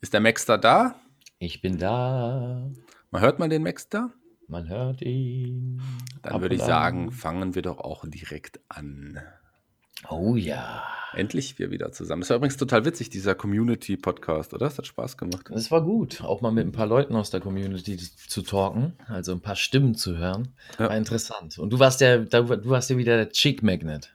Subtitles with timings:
[0.00, 1.00] Ist der Maxter da?
[1.38, 2.70] Ich bin da.
[3.10, 4.12] Man hört man den Maxter?
[4.46, 5.80] Man hört ihn.
[6.22, 9.18] Dann würde ich sagen, fangen wir doch auch direkt an.
[10.08, 10.84] Oh ja.
[11.14, 12.20] Endlich wir wieder zusammen.
[12.20, 14.66] Das war übrigens total witzig, dieser Community-Podcast, oder?
[14.66, 15.48] Das hat Spaß gemacht.
[15.50, 19.32] Es war gut, auch mal mit ein paar Leuten aus der Community zu talken, also
[19.32, 20.54] ein paar Stimmen zu hören.
[20.78, 20.90] Ja.
[20.90, 21.58] War interessant.
[21.58, 24.14] Und du warst ja, du warst ja wieder der Chick Magnet.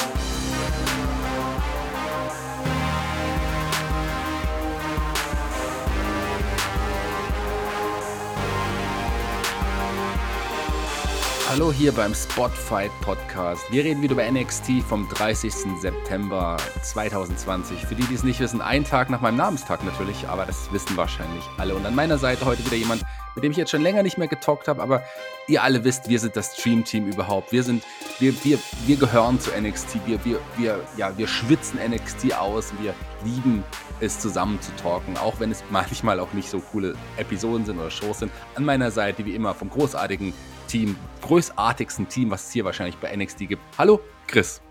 [11.51, 13.69] Hallo hier beim Spotfight Podcast.
[13.69, 15.53] Wir reden wieder über NXT vom 30.
[15.81, 17.85] September 2020.
[17.85, 20.95] Für die, die es nicht wissen, ein Tag nach meinem Namenstag natürlich, aber das wissen
[20.95, 21.75] wahrscheinlich alle.
[21.75, 23.03] Und an meiner Seite heute wieder jemand,
[23.35, 25.03] mit dem ich jetzt schon länger nicht mehr getalkt habe, aber
[25.49, 27.51] ihr alle wisst, wir sind das Stream-Team überhaupt.
[27.51, 27.83] Wir sind,
[28.19, 29.95] wir, wir, wir gehören zu NXT.
[30.05, 32.71] Wir, wir, wir, ja, wir schwitzen NXT aus.
[32.79, 32.93] Wir
[33.25, 33.65] lieben
[33.99, 37.91] es zusammen zu talken, auch wenn es manchmal auch nicht so coole Episoden sind oder
[37.91, 38.31] Shows sind.
[38.55, 40.31] An meiner Seite wie immer vom großartigen
[40.71, 43.61] Team, großartigsten Team, was es hier wahrscheinlich bei NXT gibt.
[43.77, 44.61] Hallo, Chris.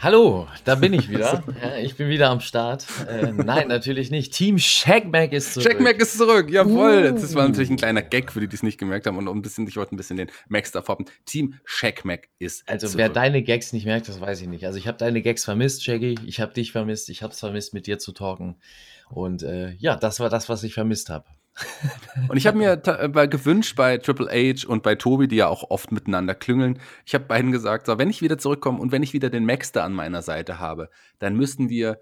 [0.00, 1.44] Hallo, da bin ich wieder.
[1.62, 2.84] ja, ich bin wieder am Start.
[3.08, 4.32] Äh, nein, natürlich nicht.
[4.32, 5.68] Team Shagmack ist zurück.
[5.70, 7.12] Shagmack ist zurück, jawohl.
[7.12, 7.12] Uh.
[7.12, 9.40] Das war natürlich ein kleiner Gag für die, die es nicht gemerkt haben und ein
[9.40, 11.06] bisschen, ich wollte ein bisschen den Max da foppen.
[11.26, 12.98] Team Shagmack ist Also zurück.
[12.98, 14.66] wer deine Gags nicht merkt, das weiß ich nicht.
[14.66, 16.16] Also ich habe deine Gags vermisst, Shaggy.
[16.26, 17.08] Ich habe dich vermisst.
[17.08, 18.56] Ich habe es vermisst, mit dir zu talken.
[19.10, 21.26] Und äh, ja, das war das, was ich vermisst habe.
[22.28, 25.70] Und ich habe mir äh, gewünscht bei Triple H und bei Tobi, die ja auch
[25.70, 29.12] oft miteinander klüngeln, ich habe beiden gesagt, so, wenn ich wieder zurückkomme und wenn ich
[29.12, 32.00] wieder den Maxter an meiner Seite habe, dann müssen wir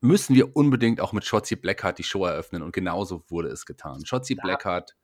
[0.00, 4.04] müssen wir unbedingt auch mit Shotzi Blackheart die Show eröffnen und genauso wurde es getan.
[4.04, 4.34] Shotzi.
[4.34, 4.96] Blackheart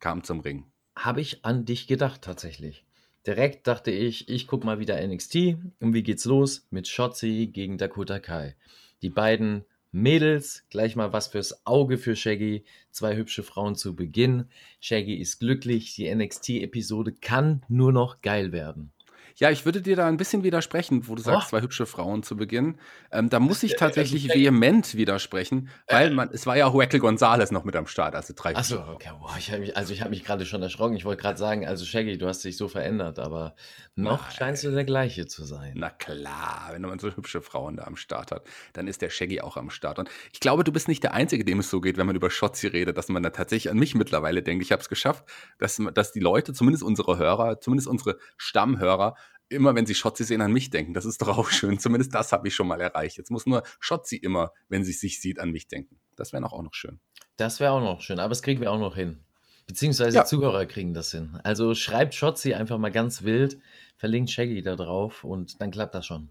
[0.00, 0.66] kam zum Ring.
[0.96, 2.84] Habe ich an dich gedacht tatsächlich.
[3.26, 7.78] Direkt dachte ich, ich gucke mal wieder NXT und wie geht's los mit Shotzi gegen
[7.78, 8.56] Dakota Kai.
[9.00, 9.64] Die beiden
[9.94, 12.64] Mädels, gleich mal was fürs Auge für Shaggy.
[12.90, 14.46] Zwei hübsche Frauen zu Beginn.
[14.80, 15.94] Shaggy ist glücklich.
[15.94, 18.90] Die NXT-Episode kann nur noch geil werden.
[19.36, 21.50] Ja, ich würde dir da ein bisschen widersprechen, wo du sagst, oh.
[21.50, 22.78] zwei hübsche Frauen zu Beginn.
[23.10, 27.64] Ähm, da muss ich tatsächlich vehement widersprechen, weil man, es war ja Wackel Gonzales noch
[27.64, 28.56] mit am Start, also drei.
[28.56, 29.10] Achso, okay.
[29.20, 30.96] Boah, ich mich, also ich habe mich gerade schon erschrocken.
[30.96, 33.54] Ich wollte gerade sagen, also Shaggy, du hast dich so verändert, aber
[33.94, 34.32] noch Nein.
[34.36, 35.72] scheinst du der gleiche zu sein.
[35.76, 39.40] Na klar, wenn man so hübsche Frauen da am Start hat, dann ist der Shaggy
[39.40, 39.98] auch am Start.
[39.98, 42.30] Und ich glaube, du bist nicht der Einzige, dem es so geht, wenn man über
[42.30, 44.64] Shotzi redet, dass man da tatsächlich an mich mittlerweile denkt.
[44.64, 45.24] Ich habe es geschafft,
[45.58, 49.14] dass, dass die Leute, zumindest unsere Hörer, zumindest unsere Stammhörer,
[49.52, 50.94] immer, wenn sie Schotzi sehen, an mich denken.
[50.94, 51.78] Das ist doch auch schön.
[51.78, 53.18] Zumindest das habe ich schon mal erreicht.
[53.18, 55.98] Jetzt muss nur Schotzi immer, wenn sie sich sieht, an mich denken.
[56.16, 57.00] Das wäre auch noch schön.
[57.36, 59.20] Das wäre auch noch schön, aber das kriegen wir auch noch hin.
[59.66, 60.24] Beziehungsweise ja.
[60.24, 61.38] Zuhörer kriegen das hin.
[61.44, 63.58] Also schreibt Schotzi einfach mal ganz wild,
[63.96, 66.30] verlinkt Shaggy da drauf und dann klappt das schon.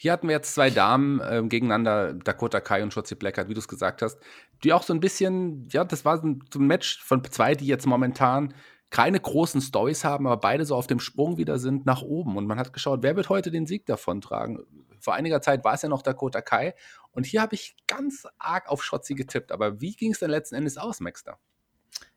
[0.00, 3.58] Hier hatten wir jetzt zwei Damen äh, gegeneinander, Dakota Kai und Shotzi Blackheart, wie du
[3.58, 4.18] es gesagt hast,
[4.62, 7.54] die auch so ein bisschen, ja, das war so ein, so ein Match von zwei,
[7.54, 8.54] die jetzt momentan
[8.90, 12.36] keine großen Stories haben, aber beide so auf dem Sprung wieder sind nach oben.
[12.36, 14.60] Und man hat geschaut, wer wird heute den Sieg davontragen?
[15.00, 16.74] Vor einiger Zeit war es ja noch Dakota Kai.
[17.12, 19.52] Und hier habe ich ganz arg auf Schotzi getippt.
[19.52, 21.38] Aber wie ging es denn letzten Endes aus, Maxter?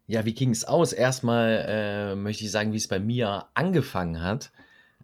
[0.08, 0.94] Ja, wie ging es aus?
[0.94, 4.52] Erstmal äh, möchte ich sagen, wie es bei mir angefangen hat.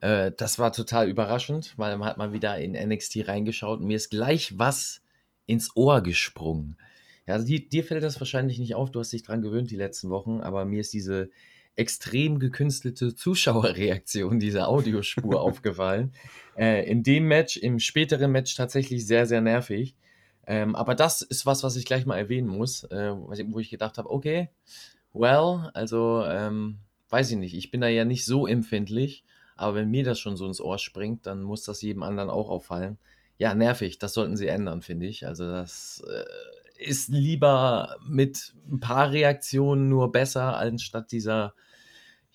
[0.01, 3.97] Äh, das war total überraschend, weil man hat mal wieder in NXT reingeschaut und mir
[3.97, 5.01] ist gleich was
[5.45, 6.77] ins Ohr gesprungen.
[7.25, 9.75] Ja, also dir, dir fällt das wahrscheinlich nicht auf, du hast dich dran gewöhnt die
[9.75, 11.29] letzten Wochen, aber mir ist diese
[11.77, 16.11] extrem gekünstelte Zuschauerreaktion dieser Audiospur aufgefallen.
[16.57, 19.95] Äh, in dem Match, im späteren Match tatsächlich sehr, sehr nervig.
[20.47, 23.97] Ähm, aber das ist was, was ich gleich mal erwähnen muss, äh, wo ich gedacht
[23.97, 24.49] habe, okay,
[25.13, 26.79] well, also ähm,
[27.09, 29.23] weiß ich nicht, ich bin da ja nicht so empfindlich,
[29.55, 32.49] aber wenn mir das schon so ins Ohr springt, dann muss das jedem anderen auch
[32.49, 32.97] auffallen.
[33.37, 35.27] Ja, nervig, das sollten sie ändern, finde ich.
[35.27, 41.53] Also das äh, ist lieber mit ein paar Reaktionen nur besser, anstatt dieser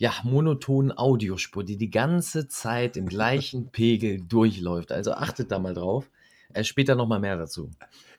[0.02, 4.90] ja, monotonen Audiospur, die die ganze Zeit im gleichen Pegel durchläuft.
[4.90, 6.10] Also achtet da mal drauf.
[6.54, 7.70] Äh, später noch mal mehr dazu.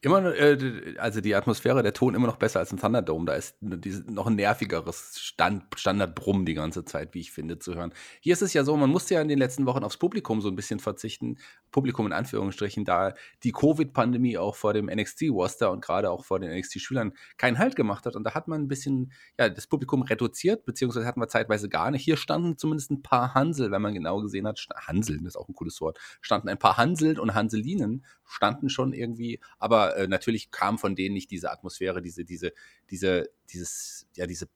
[0.02, 3.26] Immer, äh, also die Atmosphäre, der Ton immer noch besser als im Thunderdome.
[3.26, 7.94] Da ist noch ein nervigeres Stand, Standardbrumm die ganze Zeit, wie ich finde, zu hören.
[8.20, 10.50] Hier ist es ja so, man musste ja in den letzten Wochen aufs Publikum so
[10.50, 11.38] ein bisschen verzichten.
[11.72, 13.14] Publikum in Anführungsstrichen, da
[13.44, 18.06] die Covid-Pandemie auch vor dem NXT-Roster und gerade auch vor den NXT-Schülern keinen Halt gemacht
[18.06, 18.16] hat.
[18.16, 21.92] Und da hat man ein bisschen, ja, das Publikum reduziert, beziehungsweise hatten wir zeitweise gar
[21.92, 22.04] nicht.
[22.04, 24.68] Hier standen zumindest ein paar Hansel, wenn man genau gesehen hat.
[24.76, 25.98] Hanseln ist auch ein cooles Wort.
[26.20, 31.14] Standen ein paar Hanseln und Hanselinen standen schon irgendwie, aber äh, natürlich kam von denen
[31.14, 32.54] nicht diese Atmosphäre, diese, diese,
[32.90, 34.48] diese, dieses, ja, diese,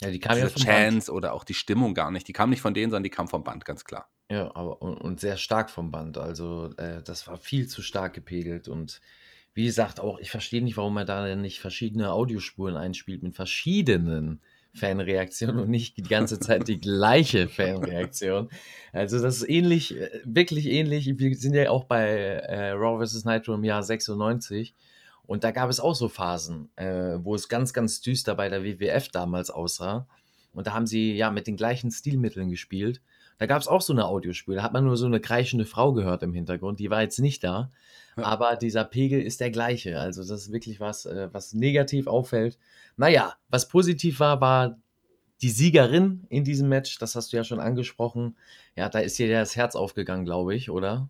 [0.00, 1.08] ja, die kam ja Chance Band.
[1.10, 2.26] oder auch die Stimmung gar nicht.
[2.26, 4.08] Die kam nicht von denen, sondern die kam vom Band, ganz klar.
[4.30, 6.16] Ja, aber und, und sehr stark vom Band.
[6.16, 9.00] Also äh, das war viel zu stark gepegelt und
[9.52, 14.40] wie gesagt, auch ich verstehe nicht, warum er da nicht verschiedene Audiospuren einspielt mit verschiedenen
[14.74, 18.48] Fanreaktion und nicht die ganze Zeit die gleiche Fanreaktion.
[18.92, 21.18] Also das ist ähnlich, äh, wirklich ähnlich.
[21.18, 23.24] Wir sind ja auch bei äh, Raw vs.
[23.24, 24.74] Nitro im Jahr 96
[25.26, 28.64] und da gab es auch so Phasen, äh, wo es ganz, ganz düster bei der
[28.64, 30.06] WWF damals aussah.
[30.52, 33.00] Und da haben sie ja mit den gleichen Stilmitteln gespielt.
[33.40, 34.54] Da gab es auch so eine Audiospur.
[34.54, 36.78] Da hat man nur so eine kreischende Frau gehört im Hintergrund.
[36.78, 37.72] Die war jetzt nicht da.
[38.16, 39.98] Aber dieser Pegel ist der gleiche.
[39.98, 42.58] Also das ist wirklich was, äh, was negativ auffällt.
[42.98, 44.76] Naja, was positiv war, war
[45.40, 46.98] die Siegerin in diesem Match.
[46.98, 48.36] Das hast du ja schon angesprochen.
[48.76, 51.08] Ja, da ist ihr das Herz aufgegangen, glaube ich, oder?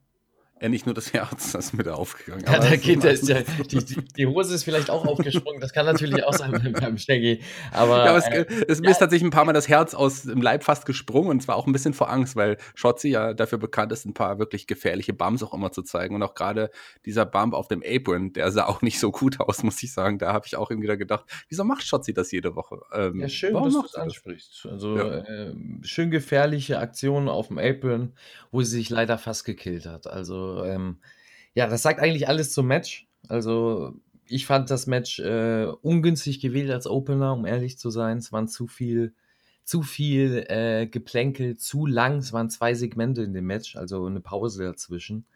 [0.62, 2.45] Ja, nicht nur das Herz, das ist mir da aufgegangen.
[2.45, 3.39] Ja, da geht das, ja,
[3.71, 5.59] die, die, die, Hose ist vielleicht auch aufgesprungen.
[5.59, 7.41] Das kann natürlich auch sein beim Shaggy.
[7.73, 8.91] Aber, ja, aber es, äh, es ja.
[8.91, 11.67] ist tatsächlich ein paar Mal das Herz aus dem Leib fast gesprungen und zwar auch
[11.67, 15.43] ein bisschen vor Angst, weil Shotzi ja dafür bekannt ist, ein paar wirklich gefährliche Bums
[15.43, 16.15] auch immer zu zeigen.
[16.15, 16.71] Und auch gerade
[17.06, 20.19] dieser Bump auf dem Apron, der sah auch nicht so gut aus, muss ich sagen.
[20.19, 22.83] Da habe ich auch irgendwie wieder gedacht, wieso macht Shotzi das jede Woche?
[22.93, 24.67] Ähm, ja, schön, dass du das ansprichst.
[24.71, 25.19] Also ja.
[25.21, 25.55] äh,
[25.85, 28.13] schön gefährliche Aktionen auf dem Apron,
[28.51, 30.06] wo sie sich leider fast gekillt hat.
[30.06, 30.99] Also ähm,
[31.55, 33.08] ja, das sagt eigentlich alles zum Match.
[33.29, 33.94] Also
[34.26, 38.19] ich fand das Match äh, ungünstig gewählt als Opener, um ehrlich zu sein.
[38.19, 39.12] Es waren zu viel,
[39.64, 42.19] zu viel äh, Geplänkel, zu lang.
[42.19, 45.26] Es waren zwei Segmente in dem Match, also eine Pause dazwischen.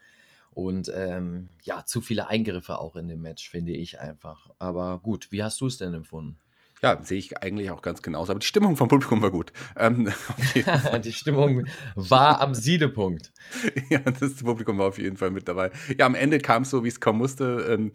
[0.53, 4.51] Und ähm, ja, zu viele Eingriffe auch in dem Match, finde ich einfach.
[4.61, 6.39] Aber gut, wie hast du es denn empfunden?
[6.85, 8.33] Ja, sehe ich eigentlich auch ganz genauso.
[8.33, 9.55] Aber die Stimmung vom Publikum war gut.
[9.75, 10.13] Ähm,
[11.03, 11.65] die Stimmung
[11.95, 13.33] war am Siedepunkt.
[13.89, 15.71] ja, das Publikum war auf jeden Fall mit dabei.
[15.99, 17.67] Ja, am Ende kam es so, wie es kommen musste.
[17.71, 17.93] Ähm,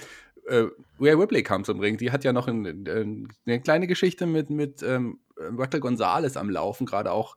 [0.47, 0.63] äh,
[0.99, 1.97] Rhea Ripley kam zum Ring.
[1.97, 6.49] Die hat ja noch ein, ein, eine kleine Geschichte mit, mit ähm, Raquel Gonzalez am
[6.49, 7.35] Laufen, gerade auch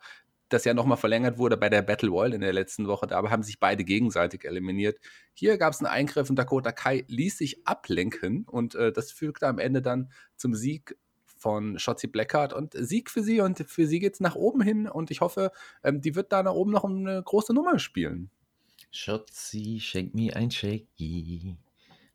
[0.48, 3.06] das ja nochmal verlängert wurde bei der Battle Royale in der letzten Woche.
[3.06, 4.98] Da haben sich beide gegenseitig eliminiert.
[5.34, 9.46] Hier gab es einen Eingriff und Dakota Kai ließ sich ablenken und äh, das fügte
[9.46, 10.96] am Ende dann zum Sieg
[11.42, 14.88] von Shotzi Blackheart und Sieg für sie und für sie geht es nach oben hin
[14.88, 15.50] und ich hoffe,
[15.82, 18.30] ähm, die wird da nach oben noch eine große Nummer spielen.
[18.92, 21.56] Shotzi, schenk mir ein Shaggy,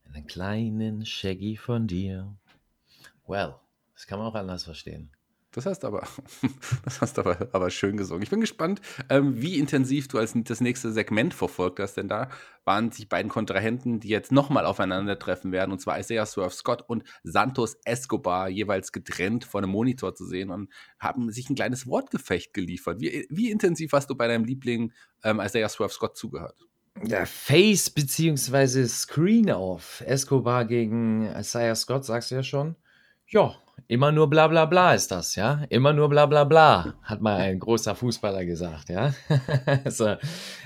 [0.05, 2.33] einen kleinen Shaggy von dir.
[3.27, 3.55] Well,
[3.93, 5.11] das kann man auch anders verstehen.
[5.57, 6.07] Das hast aber,
[6.85, 8.21] das hast aber, aber schön gesungen.
[8.21, 12.29] Ich bin gespannt, ähm, wie intensiv du als das nächste Segment verfolgt hast, denn da
[12.63, 17.05] waren sich beiden Kontrahenten, die jetzt nochmal aufeinandertreffen werden, und zwar Isaiah Swerve Scott und
[17.23, 22.53] Santos Escobar, jeweils getrennt vor einem Monitor zu sehen und haben sich ein kleines Wortgefecht
[22.53, 23.01] geliefert.
[23.01, 24.93] Wie, wie intensiv hast du bei deinem Liebling
[25.23, 26.67] ähm, Isaiah Swerve Scott zugehört?
[27.03, 28.85] Ja, Face bzw.
[28.85, 30.03] Screen-Off.
[30.05, 32.75] Escobar gegen Isaiah Scott, sagst du ja schon.
[33.27, 33.55] Ja,
[33.89, 35.63] Immer nur bla bla bla ist das, ja.
[35.69, 39.13] Immer nur bla bla bla, hat mal ein großer Fußballer gesagt, ja.
[39.85, 40.15] so,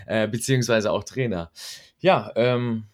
[0.08, 1.52] äh, beziehungsweise auch Trainer.
[2.00, 2.86] Ja, ähm,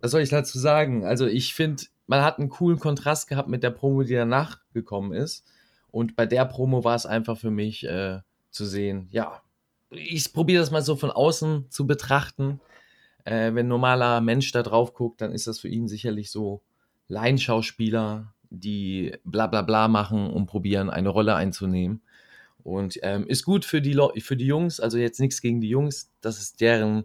[0.00, 1.06] was soll ich dazu sagen?
[1.06, 5.12] Also ich finde, man hat einen coolen Kontrast gehabt mit der Promo, die danach gekommen
[5.12, 5.46] ist.
[5.90, 8.20] Und bei der Promo war es einfach für mich äh,
[8.50, 9.40] zu sehen, ja,
[9.88, 12.60] ich probiere das mal so von außen zu betrachten.
[13.24, 16.60] Äh, wenn ein normaler Mensch da drauf guckt, dann ist das für ihn sicherlich so
[17.08, 22.02] Laienschauspieler, die bla bla bla machen und probieren, eine Rolle einzunehmen.
[22.62, 26.10] Und ähm, ist gut für die, für die Jungs, also jetzt nichts gegen die Jungs,
[26.20, 27.04] das ist deren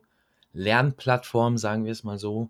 [0.54, 2.50] Lernplattform, sagen wir es mal so.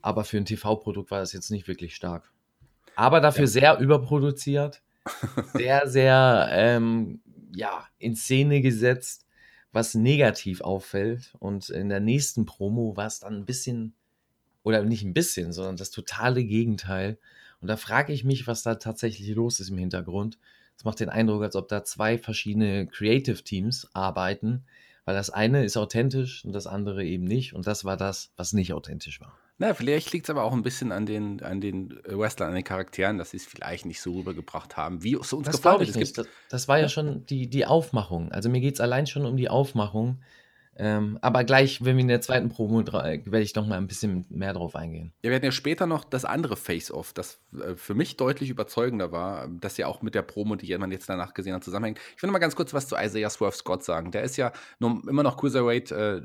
[0.00, 2.32] Aber für ein TV-Produkt war das jetzt nicht wirklich stark.
[2.94, 3.48] Aber dafür ja.
[3.48, 4.82] sehr überproduziert,
[5.54, 7.20] sehr, sehr ähm,
[7.54, 9.26] ja, in Szene gesetzt,
[9.72, 11.34] was negativ auffällt.
[11.38, 13.94] Und in der nächsten Promo war es dann ein bisschen,
[14.62, 17.18] oder nicht ein bisschen, sondern das totale Gegenteil.
[17.60, 20.38] Und da frage ich mich, was da tatsächlich los ist im Hintergrund.
[20.76, 24.64] Es macht den Eindruck, als ob da zwei verschiedene Creative Teams arbeiten,
[25.04, 27.54] weil das eine ist authentisch und das andere eben nicht.
[27.54, 29.38] Und das war das, was nicht authentisch war.
[29.58, 32.64] Na, vielleicht liegt es aber auch ein bisschen an den, an den Wrestlern, an den
[32.64, 36.18] Charakteren, dass sie es vielleicht nicht so rübergebracht haben, wie es uns das gefallen hat.
[36.18, 38.30] Das, das, war ja schon die, die Aufmachung.
[38.32, 40.20] Also mir geht es allein schon um die Aufmachung.
[40.78, 44.26] Ähm, aber gleich, wenn wir in der zweiten Promo werde ich noch mal ein bisschen
[44.28, 45.12] mehr drauf eingehen.
[45.22, 49.10] Ja, wir hatten ja später noch das andere Face-Off, das äh, für mich deutlich überzeugender
[49.10, 51.98] war, das ja auch mit der Promo, die man jetzt danach gesehen hat, zusammenhängt.
[52.16, 54.10] Ich will noch mal ganz kurz was zu Isaiah Swerve Scott sagen.
[54.10, 56.20] Der ist ja nur, immer noch Cruiserweight äh,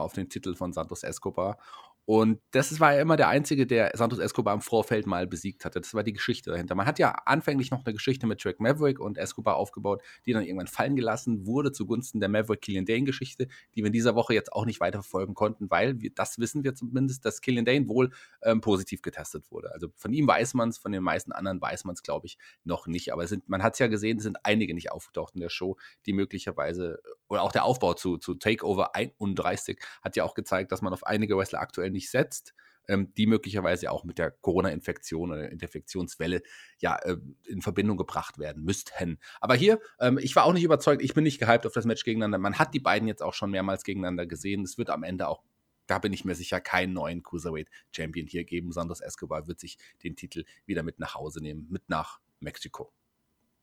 [0.00, 1.58] auf den Titel von Santos Escobar
[2.06, 5.80] Und das war ja immer der Einzige, der Santos Escobar im Vorfeld mal besiegt hatte.
[5.80, 6.74] Das war die Geschichte dahinter.
[6.74, 10.42] Man hat ja anfänglich noch eine Geschichte mit Drake Maverick und Escobar aufgebaut, die dann
[10.42, 14.66] irgendwann fallen gelassen wurde zugunsten der Maverick-Killian Dane-Geschichte, die wir in dieser Woche jetzt auch
[14.66, 18.10] nicht weiter verfolgen konnten, weil wir, das wissen wir zumindest, dass Killian Dane wohl
[18.42, 19.72] ähm, positiv getestet wurde.
[19.72, 22.36] Also von ihm weiß man es, von den meisten anderen weiß man es, glaube ich,
[22.64, 23.14] noch nicht.
[23.14, 25.78] Aber sind, man hat es ja gesehen, es sind einige nicht aufgetaucht in der Show,
[26.04, 30.82] die möglicherweise, oder auch der Aufbau zu, zu Takeover 31 hat ja auch gezeigt, dass
[30.82, 32.54] man auf einige Wrestler aktuell nicht setzt,
[32.88, 36.42] ähm, die möglicherweise auch mit der Corona-Infektion oder Infektionswelle
[36.80, 37.16] ja äh,
[37.46, 39.18] in Verbindung gebracht werden müssten.
[39.40, 42.04] Aber hier, ähm, ich war auch nicht überzeugt, ich bin nicht gehypt auf das Match
[42.04, 42.38] gegeneinander.
[42.38, 44.62] Man hat die beiden jetzt auch schon mehrmals gegeneinander gesehen.
[44.62, 45.42] Es wird am Ende auch
[45.86, 48.72] da bin ich mir sicher, keinen neuen Cruiserweight-Champion hier geben.
[48.72, 52.90] Santos Escobar wird sich den Titel wieder mit nach Hause nehmen, mit nach Mexiko.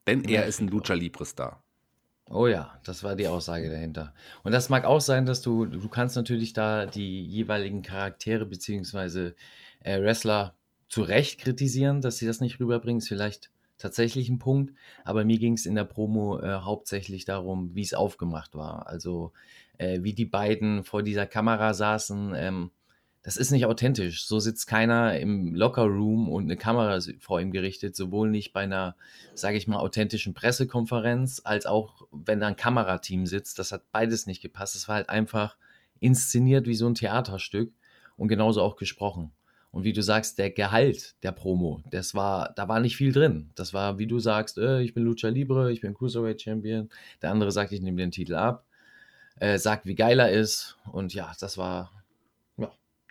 [0.08, 1.64] Denn er ist ein Lucha Libre-Star.
[2.30, 4.14] Oh ja, das war die Aussage dahinter.
[4.44, 9.34] Und das mag auch sein, dass du, du kannst natürlich da die jeweiligen Charaktere bzw.
[9.82, 10.56] Äh, Wrestler
[10.88, 13.00] zu Recht kritisieren, dass sie das nicht rüberbringen.
[13.00, 14.74] Ist vielleicht tatsächlich ein Punkt.
[15.04, 18.88] Aber mir ging es in der Promo äh, hauptsächlich darum, wie es aufgemacht war.
[18.88, 19.34] Also
[19.78, 22.34] äh, wie die beiden vor dieser Kamera saßen.
[22.36, 22.72] Ähm,
[23.24, 24.26] das ist nicht authentisch.
[24.26, 28.96] So sitzt keiner im Locker-Room und eine Kamera vor ihm gerichtet, sowohl nicht bei einer,
[29.36, 33.60] sage ich mal, authentischen Pressekonferenz, als auch wenn da ein Kamerateam sitzt.
[33.60, 34.76] Das hat beides nicht gepasst.
[34.76, 35.56] Es war halt einfach
[36.00, 37.72] inszeniert wie so ein Theaterstück
[38.18, 39.32] und genauso auch gesprochen.
[39.72, 43.52] Und wie du sagst, der Gehalt der Promo, das war, da war nicht viel drin.
[43.56, 46.90] Das war, wie du sagst, äh, ich bin Lucha Libre, ich bin Cruiserweight Champion.
[47.22, 48.66] Der andere sagt, ich nehme den Titel ab,
[49.40, 50.78] äh, sagt, wie geil er ist.
[50.92, 52.01] Und ja, das war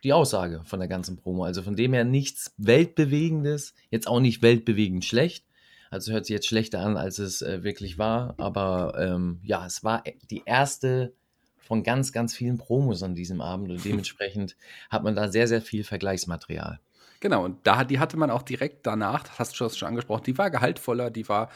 [0.05, 1.45] die Aussage von der ganzen Promo.
[1.45, 5.45] Also von dem her nichts Weltbewegendes, jetzt auch nicht weltbewegend schlecht.
[5.91, 8.35] Also hört sich jetzt schlechter an, als es äh, wirklich war.
[8.39, 11.13] Aber ähm, ja, es war die erste
[11.59, 14.57] von ganz, ganz vielen Promos an diesem Abend und dementsprechend
[14.89, 16.81] hat man da sehr, sehr viel Vergleichsmaterial.
[17.21, 20.39] Genau, und da, die hatte man auch direkt danach, das hast du schon angesprochen, die
[20.39, 21.51] war gehaltvoller, die war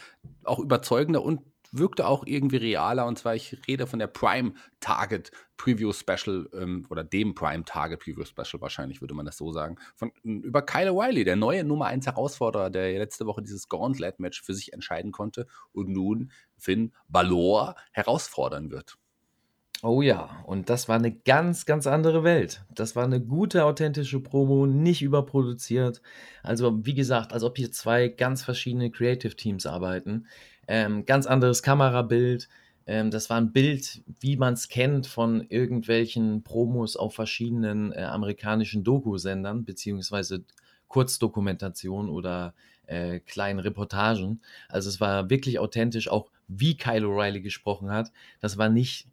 [0.45, 1.41] auch überzeugender und
[1.79, 3.07] wirkte auch irgendwie realer.
[3.07, 8.01] Und zwar, ich rede von der Prime Target Preview Special ähm, oder dem Prime Target
[8.01, 9.77] Preview Special wahrscheinlich, würde man das so sagen.
[9.95, 14.55] Von, über Kyle O'Reilly, der neue Nummer 1 Herausforderer, der letzte Woche dieses Gauntlet-Match für
[14.55, 18.97] sich entscheiden konnte und nun Finn Balor herausfordern wird.
[19.83, 22.65] Oh ja, und das war eine ganz, ganz andere Welt.
[22.71, 26.01] Das war eine gute, authentische Promo, nicht überproduziert.
[26.43, 30.27] Also, wie gesagt, als ob hier zwei ganz verschiedene Creative Teams arbeiten.
[30.69, 32.49] Ähm, ganz anderes Kamerabild.
[32.87, 38.03] Ähm, das war ein Bild, wie man es kennt von irgendwelchen Promos auf verschiedenen äh,
[38.03, 40.45] amerikanischen Doku-Sendern, beziehungsweise
[40.89, 42.55] Kurzdokumentationen oder
[42.87, 44.43] äh, kleinen Reportagen.
[44.69, 48.13] Also es war wirklich authentisch, auch wie Kyle O'Reilly gesprochen hat.
[48.41, 49.09] Das war nicht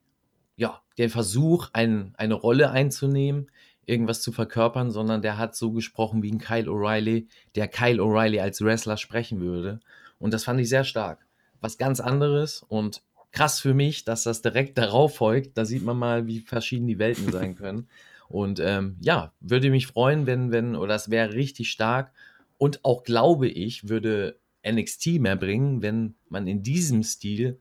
[0.57, 3.49] ja, der Versuch, ein, eine Rolle einzunehmen,
[3.85, 8.41] irgendwas zu verkörpern, sondern der hat so gesprochen wie ein Kyle O'Reilly, der Kyle O'Reilly
[8.41, 9.79] als Wrestler sprechen würde.
[10.19, 11.25] Und das fand ich sehr stark
[11.61, 13.01] was ganz anderes und
[13.31, 15.57] krass für mich, dass das direkt darauf folgt.
[15.57, 17.87] Da sieht man mal, wie verschieden die Welten sein können.
[18.27, 22.11] Und ähm, ja, würde mich freuen, wenn, wenn, oder das wäre richtig stark.
[22.57, 27.59] Und auch glaube ich, würde NXT mehr bringen, wenn man in diesem Stil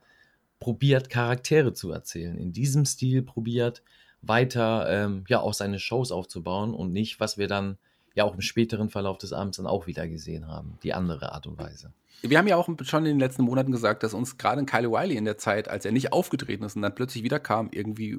[0.61, 2.37] probiert, Charaktere zu erzählen.
[2.37, 3.83] In diesem Stil probiert,
[4.23, 7.79] weiter ähm, ja auch seine Shows aufzubauen und nicht, was wir dann
[8.15, 10.79] ja auch im späteren Verlauf des Abends dann auch wieder gesehen haben.
[10.83, 14.03] Die andere Art und Weise wir haben ja auch schon in den letzten Monaten gesagt,
[14.03, 16.95] dass uns gerade Kyle Wiley in der Zeit, als er nicht aufgetreten ist und dann
[16.95, 18.19] plötzlich wiederkam, irgendwie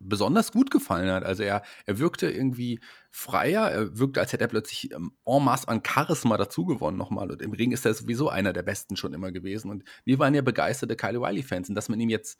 [0.00, 1.24] besonders gut gefallen hat.
[1.24, 2.78] Also er, er wirkte irgendwie
[3.10, 7.30] freier, er wirkte, als hätte er plötzlich ähm, en masse an Charisma dazugewonnen nochmal.
[7.30, 9.70] Und im Ring ist er sowieso einer der Besten schon immer gewesen.
[9.70, 11.68] Und wir waren ja begeisterte Kyle Wiley-Fans.
[11.68, 12.38] Und dass man ihm jetzt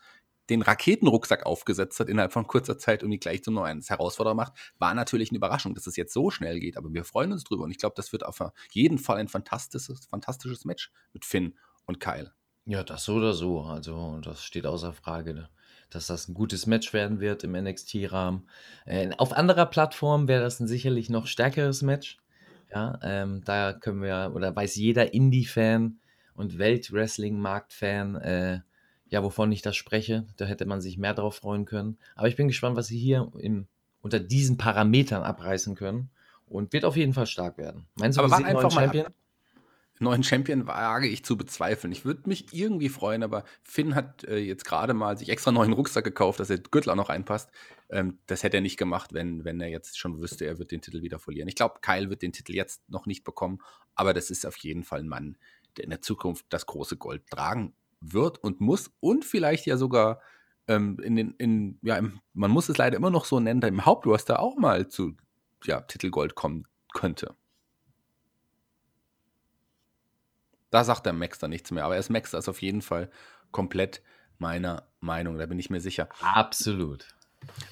[0.51, 4.55] den Raketenrucksack aufgesetzt hat innerhalb von kurzer Zeit und ihn gleich zum neuen Herausforderer macht,
[4.79, 6.77] war natürlich eine Überraschung, dass es jetzt so schnell geht.
[6.77, 8.41] Aber wir freuen uns drüber und ich glaube, das wird auf
[8.71, 11.55] jeden Fall ein fantastisches, fantastisches Match mit Finn
[11.87, 12.33] und Kyle.
[12.65, 13.63] Ja, das so oder so.
[13.63, 15.49] Also, das steht außer Frage,
[15.89, 18.47] dass das ein gutes Match werden wird im NXT-Rahmen.
[18.85, 22.19] Äh, auf anderer Plattform wäre das ein sicherlich noch stärkeres Match.
[22.71, 25.99] Ja, ähm, da können wir, oder weiß jeder Indie-Fan
[26.35, 28.61] und Welt-Wrestling-Markt-Fan, äh,
[29.11, 30.27] ja, wovon ich das spreche.
[30.37, 31.99] Da hätte man sich mehr drauf freuen können.
[32.15, 33.67] Aber ich bin gespannt, was sie hier im,
[34.03, 36.11] unter diesen Parametern abreißen können.
[36.47, 37.87] Und wird auf jeden Fall stark werden.
[37.97, 39.05] Meinst du, aber wir einfach neuen Champion?
[39.05, 39.13] Mal,
[40.01, 41.93] neuen Champion wage ich zu bezweifeln.
[41.93, 45.75] Ich würde mich irgendwie freuen, aber Finn hat äh, jetzt gerade mal sich extra neuen
[45.75, 47.51] Rucksack gekauft, dass der Gürtel auch noch einpasst.
[47.91, 50.81] Ähm, das hätte er nicht gemacht, wenn, wenn er jetzt schon wüsste, er wird den
[50.81, 51.49] Titel wieder verlieren.
[51.49, 53.59] Ich glaube, Kyle wird den Titel jetzt noch nicht bekommen,
[53.95, 55.37] aber das ist auf jeden Fall ein Mann,
[55.77, 60.21] der in der Zukunft das große Gold tragen wird und muss und vielleicht ja sogar
[60.67, 63.85] ähm, in den, in, ja, im, man muss es leider immer noch so nennen, im
[63.85, 65.17] Hauptroster auch mal zu
[65.65, 67.35] ja, Titelgold kommen könnte.
[70.71, 73.11] Da sagt der Max dann nichts mehr, aber er ist Max ist auf jeden Fall
[73.51, 74.03] komplett
[74.39, 76.09] meiner Meinung, da bin ich mir sicher.
[76.21, 77.09] Absolut.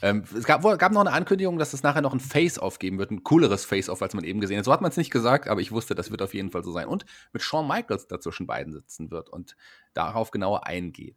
[0.02, 3.11] Ähm, es gab, gab, noch eine Ankündigung, dass es nachher noch ein Face-Off geben wird,
[3.11, 4.64] ein cooleres Face-Off, als man eben gesehen hat.
[4.64, 6.73] So hat man es nicht gesagt, aber ich wusste, das wird auf jeden Fall so
[6.73, 6.87] sein.
[6.87, 9.56] Und mit Shawn Michaels dazwischen beiden sitzen wird und
[9.94, 11.16] darauf genauer eingeht.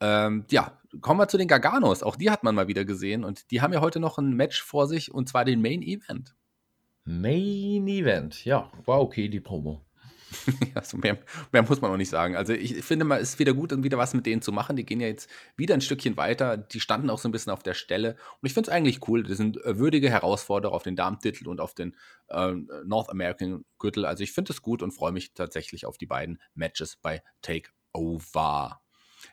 [0.00, 2.02] Ähm, ja, kommen wir zu den Garganos.
[2.02, 4.62] Auch die hat man mal wieder gesehen und die haben ja heute noch ein Match
[4.62, 6.34] vor sich und zwar den Main Event.
[7.04, 9.86] Main Event, ja, war okay, die Promo.
[10.74, 11.18] also mehr,
[11.52, 12.36] mehr, muss man auch nicht sagen.
[12.36, 14.76] Also ich finde mal, es ist wieder gut, wieder was mit denen zu machen.
[14.76, 16.56] Die gehen ja jetzt wieder ein Stückchen weiter.
[16.56, 18.16] Die standen auch so ein bisschen auf der Stelle.
[18.40, 19.22] Und ich finde es eigentlich cool.
[19.22, 21.96] Das sind äh, würdige Herausforderer auf den Damentitel und auf den
[22.28, 22.52] äh,
[22.84, 24.04] North American Gürtel.
[24.04, 28.80] Also ich finde es gut und freue mich tatsächlich auf die beiden Matches bei Takeover.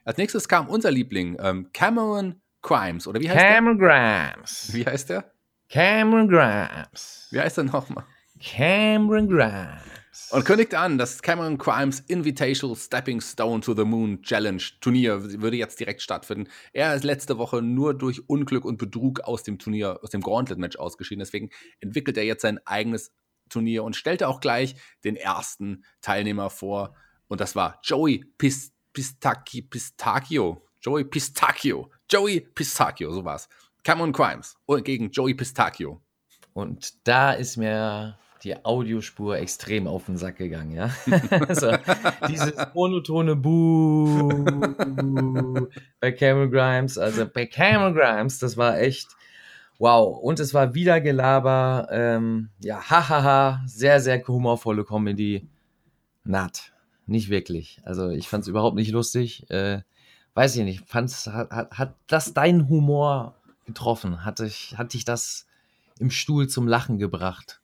[0.06, 3.08] Als nächstes kam unser Liebling, ähm, Cameron Crimes.
[3.08, 3.90] Oder wie heißt Cameron der?
[3.90, 4.74] Cameron Grimes.
[4.74, 5.32] Wie heißt der?
[5.70, 7.28] Cameron Grimes.
[7.32, 8.06] Wie heißt der nochmal?
[8.40, 10.03] Cameron Grimes.
[10.30, 15.58] Und kündigt an, das Cameron Crimes Invitational Stepping Stone to the Moon Challenge Turnier würde
[15.58, 16.50] jetzt direkt stattfinden.
[16.72, 20.60] Er ist letzte Woche nur durch Unglück und Betrug aus dem Turnier, aus dem Gauntlet
[20.60, 21.20] Match ausgeschieden.
[21.20, 23.12] Deswegen entwickelt er jetzt sein eigenes
[23.50, 26.96] Turnier und stellte auch gleich den ersten Teilnehmer vor.
[27.28, 30.68] Und das war Joey Pist Pistaki, Pistachio.
[30.80, 31.92] Joey Pistachio.
[32.10, 33.50] Joey Pistachio, so war's.
[33.84, 36.02] Cameron Crimes gegen Joey Pistachio.
[36.54, 40.90] Und da ist mir die Audiospur extrem auf den Sack gegangen, ja.
[41.48, 41.72] also,
[42.28, 44.46] dieses monotone Buh
[46.00, 49.08] bei Cameron Grimes, also bei Cameron Grimes, das war echt
[49.80, 50.18] wow.
[50.18, 55.48] Und es war wieder Gelaber, ähm, ja, hahaha, sehr, sehr humorvolle Comedy.
[56.26, 56.72] Naht.
[57.06, 57.82] Nicht wirklich.
[57.84, 59.50] Also ich fand es überhaupt nicht lustig.
[59.50, 59.82] Äh,
[60.36, 60.88] weiß ich nicht.
[60.88, 63.36] Fand's, hat, hat, hat das deinen Humor
[63.66, 64.24] getroffen?
[64.24, 65.46] Hatte ich, hat dich das
[66.00, 67.62] im Stuhl zum Lachen gebracht?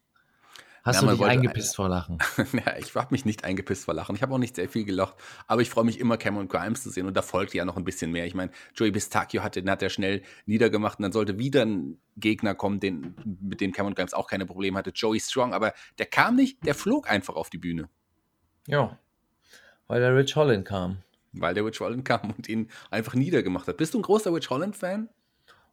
[0.90, 2.18] Hast ja, du dich eingepisst vor Lachen?
[2.54, 4.16] ja, ich habe mich nicht eingepisst vor Lachen.
[4.16, 5.14] Ich habe auch nicht sehr viel gelacht,
[5.46, 7.84] aber ich freue mich immer, Cameron Grimes zu sehen und da folgt ja noch ein
[7.84, 8.26] bisschen mehr.
[8.26, 12.00] Ich meine, Joey Pistachio hat den hat er schnell niedergemacht und dann sollte wieder ein
[12.18, 14.90] Gegner kommen, den, mit dem Cameron Grimes auch keine Probleme hatte.
[14.90, 17.88] Joey Strong, aber der kam nicht, der flog einfach auf die Bühne.
[18.66, 18.98] Ja,
[19.88, 21.04] weil der Rich Holland kam.
[21.34, 23.78] Weil der Rich Holland kam und ihn einfach niedergemacht hat.
[23.78, 25.10] Bist du ein großer Rich Holland-Fan?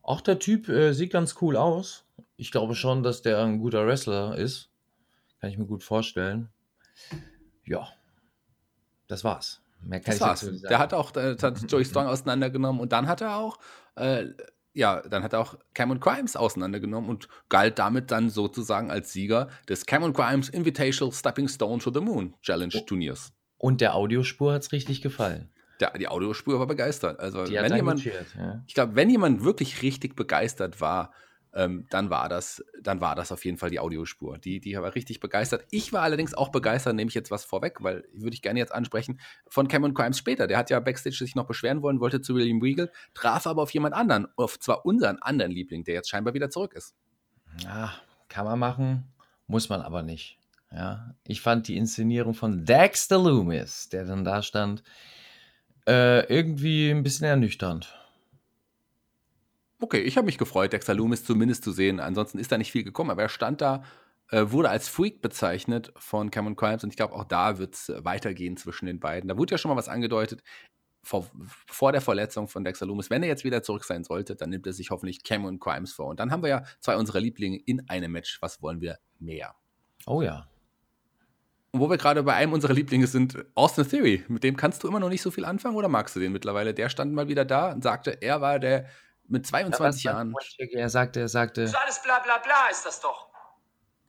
[0.03, 2.05] Auch der Typ äh, sieht ganz cool aus.
[2.37, 4.71] Ich glaube schon, dass der ein guter Wrestler ist.
[5.47, 6.49] Kann ich mir gut vorstellen.
[7.65, 7.87] Ja,
[9.07, 9.63] das war's.
[9.81, 10.41] Mehr kann das ich war's.
[10.41, 10.63] Sagen.
[10.69, 13.61] Der hat auch äh, hat Joey Strong auseinandergenommen und dann hat er auch,
[13.95, 14.27] äh,
[14.73, 19.49] ja, dann hat er auch Cameron Crimes auseinandergenommen und galt damit dann sozusagen als Sieger
[19.69, 22.81] des Cameron Crimes Invitational Stepping Stone to the Moon Challenge oh.
[22.81, 23.33] Turniers.
[23.57, 25.53] Und der Audiospur hat es richtig gefallen.
[25.79, 27.21] Der, die Audiospur war begeistert.
[27.21, 28.65] Also, die wenn jemand, ja.
[28.67, 31.13] ich glaube, wenn jemand wirklich richtig begeistert war,
[31.57, 34.37] ähm, dann war das, dann war das auf jeden Fall die Audiospur.
[34.37, 35.65] Die, die war richtig begeistert.
[35.71, 38.75] Ich war allerdings auch begeistert, nehme ich jetzt was vorweg, weil würde ich gerne jetzt
[38.75, 40.47] ansprechen, von Cameron Crimes später.
[40.47, 43.71] Der hat ja Backstage sich noch beschweren wollen, wollte zu William Regal, traf aber auf
[43.71, 46.95] jemand anderen, auf zwar unseren anderen Liebling, der jetzt scheinbar wieder zurück ist.
[47.65, 47.95] Ja,
[48.29, 49.15] kann man machen,
[49.47, 50.39] muss man aber nicht.
[50.71, 54.83] Ja, ich fand die Inszenierung von Dexter Loomis, der dann da stand,
[55.89, 57.95] äh, irgendwie ein bisschen ernüchternd.
[59.79, 62.01] Okay, ich habe mich gefreut, Dexter Loomis zumindest zu sehen.
[62.01, 63.83] Ansonsten ist da nicht viel gekommen, aber er stand da,
[64.31, 67.93] äh, wurde als Freak bezeichnet von Cameron Crimes und ich glaube, auch da wird es
[67.99, 69.29] weitergehen zwischen den beiden.
[69.29, 70.43] Da wurde ja schon mal was angedeutet
[71.07, 71.31] vor,
[71.67, 73.11] vor der Verletzung von Dexter Loomis.
[73.11, 76.07] Wenn er jetzt wieder zurück sein sollte, dann nimmt er sich hoffentlich Cameron Crimes vor.
[76.07, 78.43] Und dann haben wir ja zwei unserer Lieblinge in einem Match.
[78.43, 79.55] Was wollen wir mehr?
[80.07, 80.49] Oh ja.
[81.71, 84.25] Und wo wir gerade bei einem unserer Lieblinge sind, Austin Theory.
[84.27, 86.75] Mit dem kannst du immer noch nicht so viel anfangen oder magst du den mittlerweile?
[86.75, 88.87] Der stand mal wieder da und sagte, er war der
[89.29, 90.35] mit 22 ja, Jahren.
[90.73, 91.67] Er sagte, er sagte.
[91.69, 93.29] So alles bla bla bla ist das doch.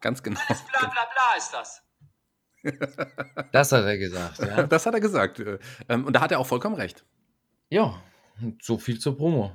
[0.02, 0.40] Ganz genau.
[0.48, 1.84] Alles bla bla bla ist das.
[3.52, 4.64] das hat er gesagt, ja.
[4.64, 5.42] Das hat er gesagt.
[5.88, 7.06] Ähm, und da hat er auch vollkommen recht.
[7.70, 8.02] Ja,
[8.62, 9.54] so viel zur Promo.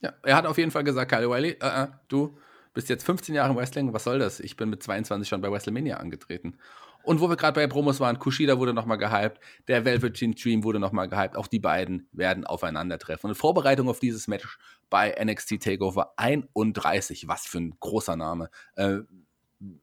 [0.00, 2.36] Ja, er hat auf jeden Fall gesagt, Kyle Wiley, uh -uh, du
[2.74, 4.40] bist jetzt 15 Jahre im Wrestling, was soll das?
[4.40, 6.58] Ich bin mit 22 schon bei WrestleMania angetreten.
[7.02, 10.78] Und wo wir gerade bei Promos waren, Kushida wurde nochmal gehypt, der Velveteen Dream wurde
[10.78, 11.36] nochmal gehypt.
[11.36, 13.28] Auch die beiden werden aufeinandertreffen.
[13.28, 14.58] Und in Vorbereitung auf dieses Match
[14.90, 18.98] bei NXT TakeOver 31, was für ein großer Name, äh,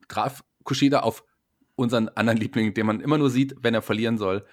[0.08, 1.24] traf Kushida auf
[1.76, 4.46] unseren anderen Liebling, den man immer nur sieht, wenn er verlieren soll,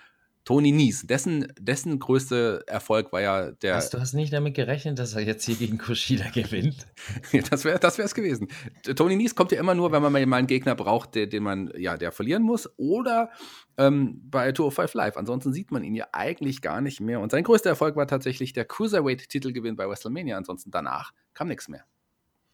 [0.46, 3.74] Tony Nies, dessen, dessen größter Erfolg war ja der.
[3.74, 6.86] Was, du hast nicht damit gerechnet, dass er jetzt hier gegen Kushida gewinnt?
[7.50, 8.46] das wäre das es gewesen.
[8.94, 11.72] Tony Nies kommt ja immer nur, wenn man mal einen Gegner braucht, der, den man,
[11.76, 12.70] ja, der verlieren muss.
[12.76, 13.30] Oder
[13.76, 15.16] ähm, bei 205 Live.
[15.16, 17.18] Ansonsten sieht man ihn ja eigentlich gar nicht mehr.
[17.18, 20.36] Und sein größter Erfolg war tatsächlich der Cruiserweight-Titelgewinn bei WrestleMania.
[20.36, 21.84] Ansonsten danach kam nichts mehr.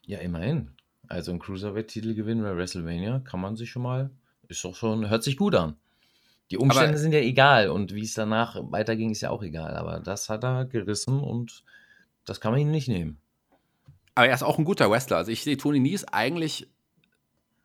[0.07, 0.71] Ja, immerhin.
[1.09, 4.11] Also ein Cruiserweight-Titel gewinnen bei WrestleMania kann man sich schon mal,
[4.49, 5.77] ist doch schon, hört sich gut an.
[6.53, 9.75] Die Umstände Aber- sind ja egal und wie es danach weiterging, ist ja auch egal.
[9.77, 11.65] Aber das hat er gerissen und
[12.25, 13.19] das kann man ihm nicht nehmen.
[14.15, 15.17] Aber er ist auch ein guter Wrestler.
[15.17, 16.69] Also ich sehe Tony Nies eigentlich,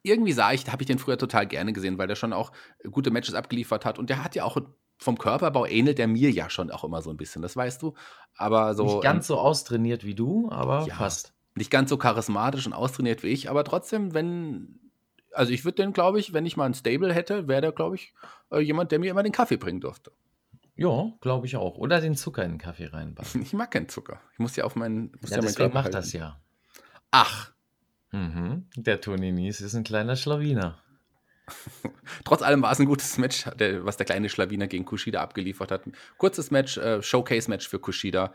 [0.03, 2.51] irgendwie sah ich, habe ich den früher total gerne gesehen, weil der schon auch
[2.89, 3.99] gute Matches abgeliefert hat.
[3.99, 4.57] Und der hat ja auch
[4.97, 7.93] vom Körperbau ähnelt der mir ja schon auch immer so ein bisschen, das weißt du.
[8.37, 8.85] Aber so.
[8.85, 10.95] nicht ganz so austrainiert wie du, aber Ja.
[10.95, 11.33] fast.
[11.55, 14.79] nicht ganz so charismatisch und austrainiert wie ich, aber trotzdem, wenn,
[15.33, 17.95] also ich würde den, glaube ich, wenn ich mal ein Stable hätte, wäre der, glaube
[17.95, 18.13] ich,
[18.51, 20.11] äh, jemand, der mir immer den Kaffee bringen durfte.
[20.75, 21.77] Ja, glaube ich auch.
[21.77, 23.41] Oder den Zucker in den Kaffee reinbacken.
[23.41, 24.21] Ich mag keinen Zucker.
[24.33, 26.39] Ich muss ja auf meinen, muss Ja, meinen deswegen macht das ja.
[27.09, 27.51] Ach,
[28.11, 28.67] Mhm.
[28.75, 30.77] Der Tony Nies ist ein kleiner Schlawiner.
[32.25, 35.71] trotz allem war es ein gutes Match, der, was der kleine Schlawiner gegen Kushida abgeliefert
[35.71, 35.83] hat.
[36.17, 38.33] Kurzes Match, äh, Showcase-Match für Kushida.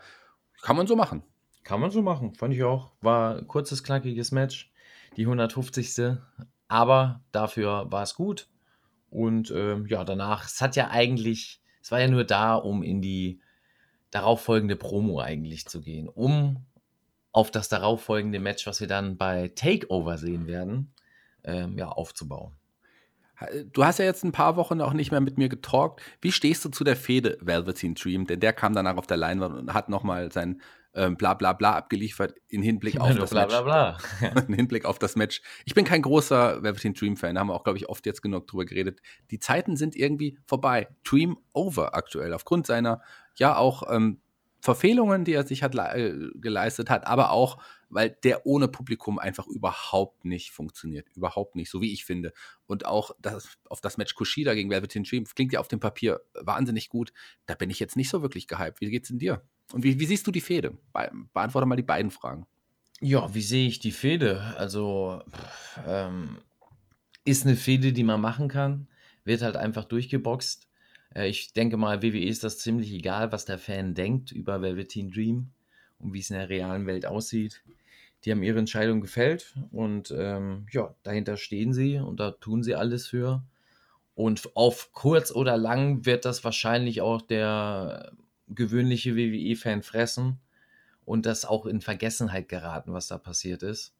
[0.61, 1.23] Kann man so machen.
[1.63, 2.91] Kann man so machen, fand ich auch.
[3.01, 4.71] War ein kurzes, knackiges Match.
[5.15, 6.17] Die 150.
[6.67, 8.49] Aber dafür war es gut.
[9.09, 13.01] Und ähm, ja, danach, es hat ja eigentlich, es war ja nur da, um in
[13.01, 13.41] die
[14.11, 16.07] darauffolgende Promo eigentlich zu gehen.
[16.09, 16.65] Um
[17.31, 20.93] auf das darauffolgende Match, was wir dann bei Takeover sehen werden,
[21.43, 22.53] ähm, ja, aufzubauen.
[23.73, 26.01] Du hast ja jetzt ein paar Wochen auch nicht mehr mit mir getalkt.
[26.21, 28.25] Wie stehst du zu der Fehde Velveteen Dream?
[28.25, 30.61] Denn der kam danach auf der Leinwand und hat nochmal sein
[30.95, 33.61] ähm, bla bla bla abgeliefert in Hinblick auf das bla Match.
[33.61, 34.41] bla bla.
[34.47, 35.41] Im Hinblick auf das Match.
[35.65, 38.47] Ich bin kein großer Velveteen Dream-Fan, da haben wir auch, glaube ich, oft jetzt genug
[38.47, 39.01] drüber geredet.
[39.31, 40.87] Die Zeiten sind irgendwie vorbei.
[41.03, 43.01] Dream over aktuell, aufgrund seiner,
[43.35, 44.21] ja, auch ähm,
[44.63, 47.57] Verfehlungen, die er sich hat äh, geleistet hat, aber auch,
[47.89, 51.09] weil der ohne Publikum einfach überhaupt nicht funktioniert.
[51.17, 52.31] Überhaupt nicht, so wie ich finde.
[52.65, 56.21] Und auch das, auf das Match Kushida gegen Velveteen Dream klingt ja auf dem Papier
[56.33, 57.11] wahnsinnig gut.
[57.45, 58.79] Da bin ich jetzt nicht so wirklich gehypt.
[58.79, 59.43] Wie geht's denn dir?
[59.71, 60.77] Und wie, wie siehst du die Fehde?
[60.93, 62.45] Be beantworte mal die beiden Fragen.
[63.01, 64.41] Ja, wie sehe ich die Fehde?
[64.57, 65.21] Also,
[65.87, 66.37] ähm,
[67.25, 68.87] ist eine Fehde, die man machen kann,
[69.23, 70.67] wird halt einfach durchgeboxt.
[71.15, 75.11] Äh, ich denke mal, WWE ist das ziemlich egal, was der Fan denkt über Velveteen
[75.11, 75.51] Dream
[75.99, 77.63] und wie es in der realen Welt aussieht.
[78.23, 82.75] Die haben ihre Entscheidung gefällt und ähm, ja, dahinter stehen sie und da tun sie
[82.75, 83.43] alles für.
[84.15, 88.13] Und auf kurz oder lang wird das wahrscheinlich auch der
[88.47, 90.39] gewöhnliche WWE-Fan fressen
[91.05, 93.93] und das auch in Vergessenheit geraten, was da passiert ist.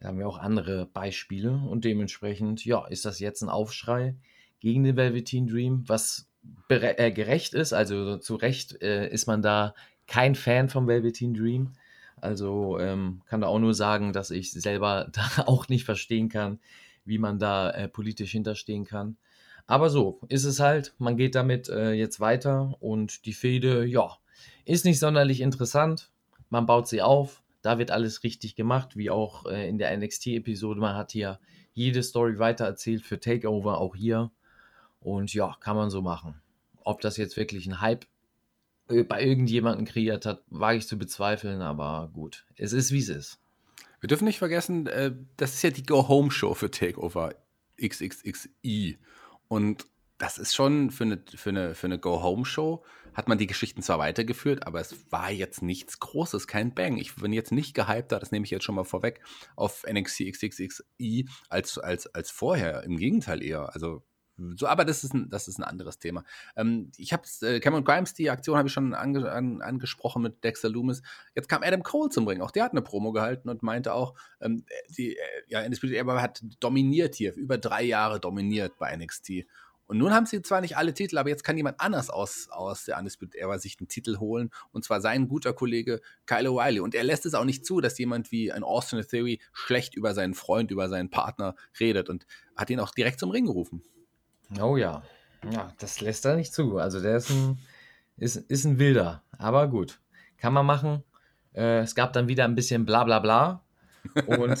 [0.00, 4.16] Da haben wir auch andere Beispiele und dementsprechend, ja, ist das jetzt ein Aufschrei
[4.58, 6.28] gegen den Velveteen Dream, was
[6.68, 7.72] äh, gerecht ist.
[7.72, 9.74] Also zu Recht äh, ist man da
[10.06, 11.72] kein Fan vom Velveteen Dream.
[12.16, 16.60] Also ähm, kann da auch nur sagen, dass ich selber da auch nicht verstehen kann,
[17.04, 19.16] wie man da äh, politisch hinterstehen kann.
[19.70, 20.94] Aber so ist es halt.
[20.98, 24.16] Man geht damit äh, jetzt weiter und die Fehde, ja,
[24.64, 26.10] ist nicht sonderlich interessant.
[26.48, 27.40] Man baut sie auf.
[27.62, 30.80] Da wird alles richtig gemacht, wie auch äh, in der NXT-Episode.
[30.80, 31.38] Man hat hier
[31.72, 34.32] jede Story weitererzählt für Takeover, auch hier.
[34.98, 36.42] Und ja, kann man so machen.
[36.82, 38.06] Ob das jetzt wirklich ein Hype
[38.88, 42.44] äh, bei irgendjemandem kreiert hat, wage ich zu bezweifeln, aber gut.
[42.56, 43.38] Es ist, wie es ist.
[44.00, 47.36] Wir dürfen nicht vergessen, äh, das ist ja die Go-Home-Show für Takeover
[47.80, 48.98] XXXI.
[49.50, 52.84] Und das ist schon für eine, für eine, für eine Go-Home-Show,
[53.14, 56.98] hat man die Geschichten zwar weitergeführt, aber es war jetzt nichts Großes, kein Bang.
[56.98, 59.20] Ich bin jetzt nicht gehypter, das nehme ich jetzt schon mal vorweg,
[59.56, 62.84] auf NXT XXXI als, als, als vorher.
[62.84, 63.74] Im Gegenteil eher.
[63.74, 64.04] Also
[64.56, 66.24] so, aber das ist ein, das ist ein anderes Thema.
[66.56, 70.42] Ähm, ich habe äh, Cameron Grimes, die Aktion habe ich schon ange, an, angesprochen mit
[70.44, 71.02] Dexter Loomis.
[71.34, 72.40] Jetzt kam Adam Cole zum Ring.
[72.40, 74.64] Auch der hat eine Promo gehalten und meinte auch, ähm,
[74.96, 79.46] die, äh, ja, Undisputed Era hat dominiert hier, über drei Jahre dominiert bei NXT.
[79.90, 82.84] Und nun haben sie zwar nicht alle Titel, aber jetzt kann jemand anders aus, aus
[82.84, 84.50] der Undisputed Era sich einen Titel holen.
[84.70, 86.80] Und zwar sein guter Kollege Kyle O'Reilly.
[86.80, 90.14] Und er lässt es auch nicht zu, dass jemand wie ein Austin Theory schlecht über
[90.14, 92.08] seinen Freund, über seinen Partner redet.
[92.08, 92.24] Und
[92.54, 93.82] hat ihn auch direkt zum Ring gerufen.
[94.58, 95.02] Oh ja.
[95.50, 96.78] Ja, das lässt er nicht zu.
[96.78, 97.58] Also der ist ein,
[98.16, 99.22] ist, ist ein Wilder.
[99.38, 100.00] Aber gut.
[100.38, 101.02] Kann man machen.
[101.54, 103.62] Äh, es gab dann wieder ein bisschen bla bla bla.
[104.26, 104.58] Und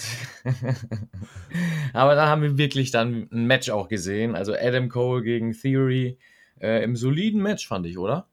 [1.92, 4.34] aber da haben wir wirklich dann ein Match auch gesehen.
[4.34, 6.18] Also Adam Cole gegen Theory.
[6.60, 8.29] Äh, Im soliden Match, fand ich, oder?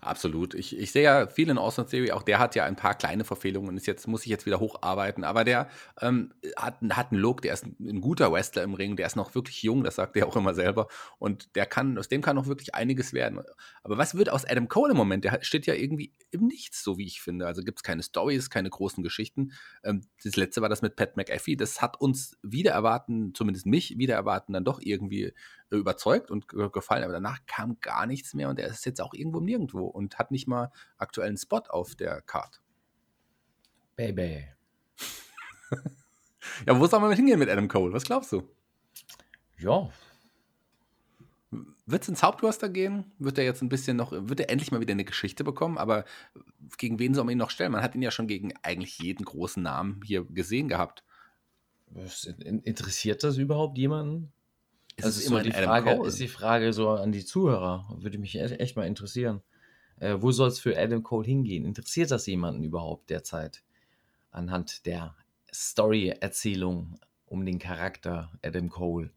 [0.00, 0.54] Absolut.
[0.54, 3.24] Ich, ich sehe ja viel in Austin Theory, auch der hat ja ein paar kleine
[3.24, 5.24] Verfehlungen und ist jetzt, muss sich jetzt wieder hocharbeiten.
[5.24, 5.68] Aber der
[6.00, 9.16] ähm, hat, hat einen Look, der ist ein, ein guter Wrestler im Ring, der ist
[9.16, 10.88] noch wirklich jung, das sagt er auch immer selber.
[11.18, 13.40] Und der kann, aus dem kann noch wirklich einiges werden.
[13.82, 15.24] Aber was wird aus Adam Cole im Moment?
[15.24, 17.46] Der steht ja irgendwie im Nichts, so wie ich finde.
[17.46, 19.52] Also gibt es keine Stories, keine großen Geschichten.
[19.82, 21.56] Ähm, das letzte war das mit Pat McAfee.
[21.56, 25.32] Das hat uns wieder erwarten, zumindest mich wieder erwarten, dann doch irgendwie
[25.70, 27.04] überzeugt und ge- gefallen.
[27.04, 30.30] Aber danach kam gar nichts mehr und er ist jetzt auch irgendwo Nirgendwo und hat
[30.30, 32.62] nicht mal aktuellen Spot auf der Card.
[33.96, 34.46] Baby.
[36.66, 37.92] Ja, wo soll man mit hingehen mit Adam Cole?
[37.92, 38.42] Was glaubst du?
[39.58, 39.90] Ja,
[41.86, 43.12] Wird es ins Hauptroster gehen?
[43.18, 45.78] Wird er jetzt ein bisschen noch, wird er endlich mal wieder eine Geschichte bekommen?
[45.78, 46.04] Aber
[46.78, 47.72] gegen wen soll man ihn noch stellen?
[47.72, 51.04] Man hat ihn ja schon gegen eigentlich jeden großen Namen hier gesehen gehabt.
[52.64, 54.32] interessiert das überhaupt jemanden?
[54.98, 57.86] Es Das ist immerhin die Frage, ist die Frage so an die Zuhörer.
[58.00, 59.42] Würde mich echt mal interessieren.
[60.00, 61.64] Äh, wo soll es für Adam Cole hingehen?
[61.64, 63.62] Interessiert das jemanden überhaupt derzeit?
[64.32, 65.14] Anhand der
[65.52, 69.10] Story-Erzählung um den Charakter Adam Cole,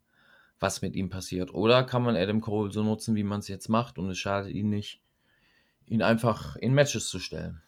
[0.59, 1.51] was mit ihm passiert.
[1.53, 4.53] Oder kann man Adam Cole so nutzen, wie man es jetzt macht und es schadet
[4.53, 5.01] ihn nicht,
[5.87, 7.61] ihn einfach in Matches zu stellen?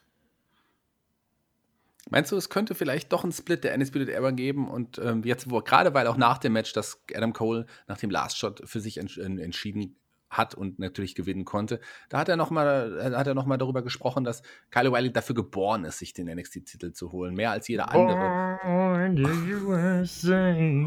[2.14, 5.50] Meinst du, es könnte vielleicht doch einen Split der Undisputed Era geben und ähm, jetzt,
[5.50, 8.80] wo gerade weil auch nach dem Match, dass Adam Cole nach dem Last Shot für
[8.80, 9.96] sich entsch en- entschieden
[10.30, 14.24] hat und natürlich gewinnen konnte, da hat er nochmal hat er noch mal darüber gesprochen,
[14.24, 18.14] dass Kyle O'Reilly dafür geboren ist, sich den NXT-Titel zu holen, mehr als jeder andere.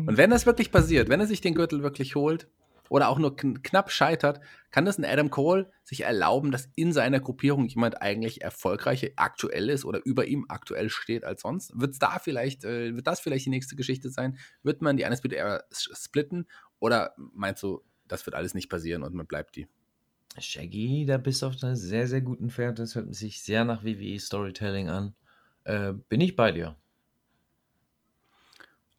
[0.08, 2.46] Und wenn das wirklich passiert, wenn er sich den Gürtel wirklich holt
[2.88, 6.92] oder auch nur kn knapp scheitert, kann das ein Adam Cole sich erlauben, dass in
[6.92, 11.72] seiner Gruppierung jemand eigentlich erfolgreicher aktuell ist oder über ihm aktuell steht als sonst?
[11.74, 14.38] Wird's da vielleicht, äh, wird das vielleicht die nächste Geschichte sein?
[14.62, 16.46] Wird man die Undisputed Era s- splitten?
[16.78, 19.66] Oder meinst du, das wird alles nicht passieren und man bleibt die?
[20.38, 22.78] Shaggy, da bist du auf einer sehr, sehr guten Pferd.
[22.78, 25.14] Das hört sich sehr nach WWE Storytelling an.
[25.64, 26.76] Äh, bin ich bei dir.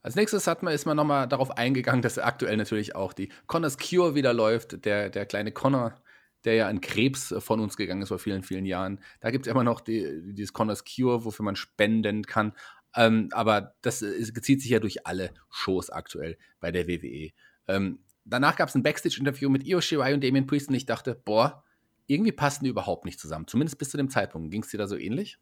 [0.08, 3.78] Als nächstes hat man, ist man nochmal darauf eingegangen, dass aktuell natürlich auch die Connors
[3.78, 4.86] Cure wieder läuft.
[4.86, 6.02] Der, der kleine Connor,
[6.46, 9.02] der ja an Krebs von uns gegangen ist vor vielen, vielen Jahren.
[9.20, 12.54] Da gibt es immer noch die, dieses Connors Cure, wofür man spenden kann.
[12.96, 17.32] Ähm, aber das zieht sich ja durch alle Shows aktuell bei der WWE.
[17.68, 21.22] Ähm, danach gab es ein Backstage-Interview mit Io Shirai und Damien Priest und ich dachte,
[21.26, 21.66] boah,
[22.06, 23.46] irgendwie passen die überhaupt nicht zusammen.
[23.46, 24.52] Zumindest bis zu dem Zeitpunkt.
[24.52, 25.38] Ging es dir da so ähnlich?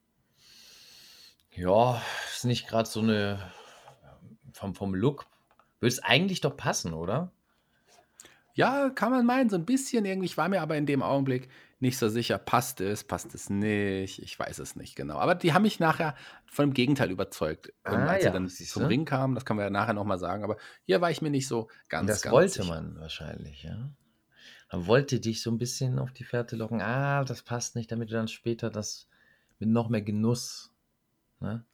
[1.52, 2.02] Ja,
[2.34, 3.52] ist nicht gerade so eine.
[4.56, 5.26] Vom, vom Look.
[5.80, 7.32] Würde es eigentlich doch passen, oder?
[8.54, 10.28] Ja, kann man meinen, so ein bisschen irgendwie.
[10.28, 11.50] Ich war mir aber in dem Augenblick
[11.82, 14.20] nicht so sicher, passt es, passt es nicht.
[14.22, 15.18] Ich weiß es nicht genau.
[15.18, 16.16] Aber die haben mich nachher
[16.46, 18.86] von dem Gegenteil überzeugt, ähm, Ah, als ja, sie dann siehst zum?
[18.86, 19.36] Ring kamen.
[19.36, 20.46] Das können wir ja nachher nochmal sagen.
[20.46, 22.70] Aber hier war ich mir nicht so ganz, Und das ganz wollte sicher.
[22.74, 23.90] man wahrscheinlich, ja.
[24.72, 26.82] Man wollte dich so ein bisschen auf die Fährte locken.
[26.82, 29.10] Ah, das passt nicht, damit du dann später das
[29.60, 30.72] mit noch mehr Genuss
[31.42, 31.66] ne,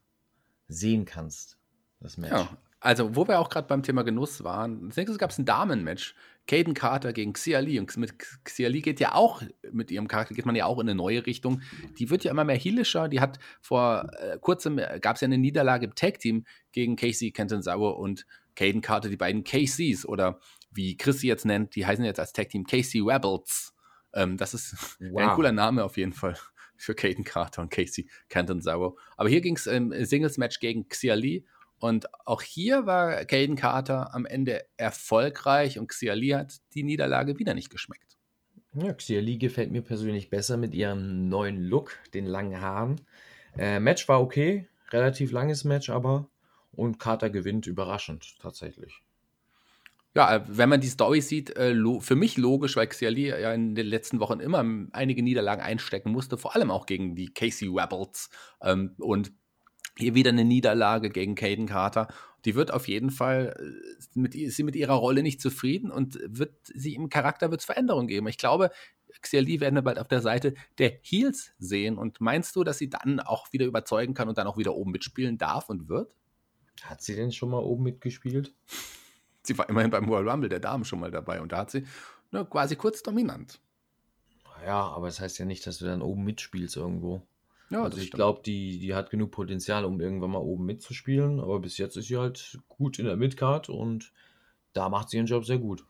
[0.68, 1.58] sehen kannst.
[2.00, 2.32] Das Match.
[2.32, 2.50] Ja,
[2.82, 6.16] also wo wir auch gerade beim Thema Genuss waren, als nächstes gab es ein Damenmatch.
[6.48, 7.80] Caden Carter gegen Xia Li.
[7.80, 10.90] Und mit Xia Li geht ja auch, mit ihrem Charakter geht man ja auch in
[10.90, 11.62] eine neue Richtung.
[12.00, 13.08] Die wird ja immer mehr heelischer.
[13.08, 17.92] Die hat vor äh, kurzem, gab es ja eine Niederlage im Tag-Team gegen Casey Cantanzaro
[17.92, 20.40] und Caden Carter, die beiden KCs oder
[20.72, 23.74] wie Chris sie jetzt nennt, die heißen jetzt als Tag-Team Casey Rebels.
[24.14, 26.36] Ähm, das ist wäre ein cooler Name auf jeden Fall
[26.76, 28.98] für Caden Carter und Casey Cantanzaro.
[29.16, 31.46] Aber hier ging es im Singles-Match gegen Xia Li
[31.82, 37.40] und auch hier war Caden Carter am Ende erfolgreich und Xia Li hat die Niederlage
[37.40, 38.18] wieder nicht geschmeckt.
[38.74, 43.02] Ja, Xia Li gefällt mir persönlich besser mit ihrem neuen Look, den langen Haaren.
[43.58, 46.30] Äh, Match war okay, relativ langes Match aber.
[46.72, 49.02] Und Carter gewinnt überraschend tatsächlich.
[50.14, 53.52] Ja, äh, wenn man die Story sieht, äh, für mich logisch, weil Xia Li ja
[53.54, 57.68] in den letzten Wochen immer einige Niederlagen einstecken musste, vor allem auch gegen die Casey
[57.68, 58.30] Rebels.
[58.62, 59.32] Ähm, und
[59.98, 62.08] hier wieder eine Niederlage gegen Caden Carter.
[62.46, 66.20] Die wird auf jeden Fall, äh, mit, ist sie mit ihrer Rolle nicht zufrieden und
[66.24, 68.28] wird sie im Charakter wird es Veränderungen geben.
[68.28, 68.72] Ich glaube,
[69.22, 71.98] Xia Li werden wir bald auf der Seite der Heels sehen.
[71.98, 74.92] Und meinst du, dass sie dann auch wieder überzeugen kann und dann auch wieder oben
[74.92, 76.14] mitspielen darf und wird?
[76.84, 78.54] Hat sie denn schon mal oben mitgespielt?
[79.44, 81.84] Sie war immerhin beim Royal Rumble der Damen schon mal dabei und da hat sie
[82.30, 83.60] ne, quasi kurz dominant.
[84.64, 87.26] Ja, aber es das heißt ja nicht, dass du dann oben mitspielst irgendwo.
[87.72, 91.40] Ja, also ich glaube, die, die hat genug Potenzial, um irgendwann mal oben mitzuspielen.
[91.40, 94.12] Aber bis jetzt ist sie halt gut in der Midcard und
[94.74, 95.86] da macht sie ihren Job sehr gut.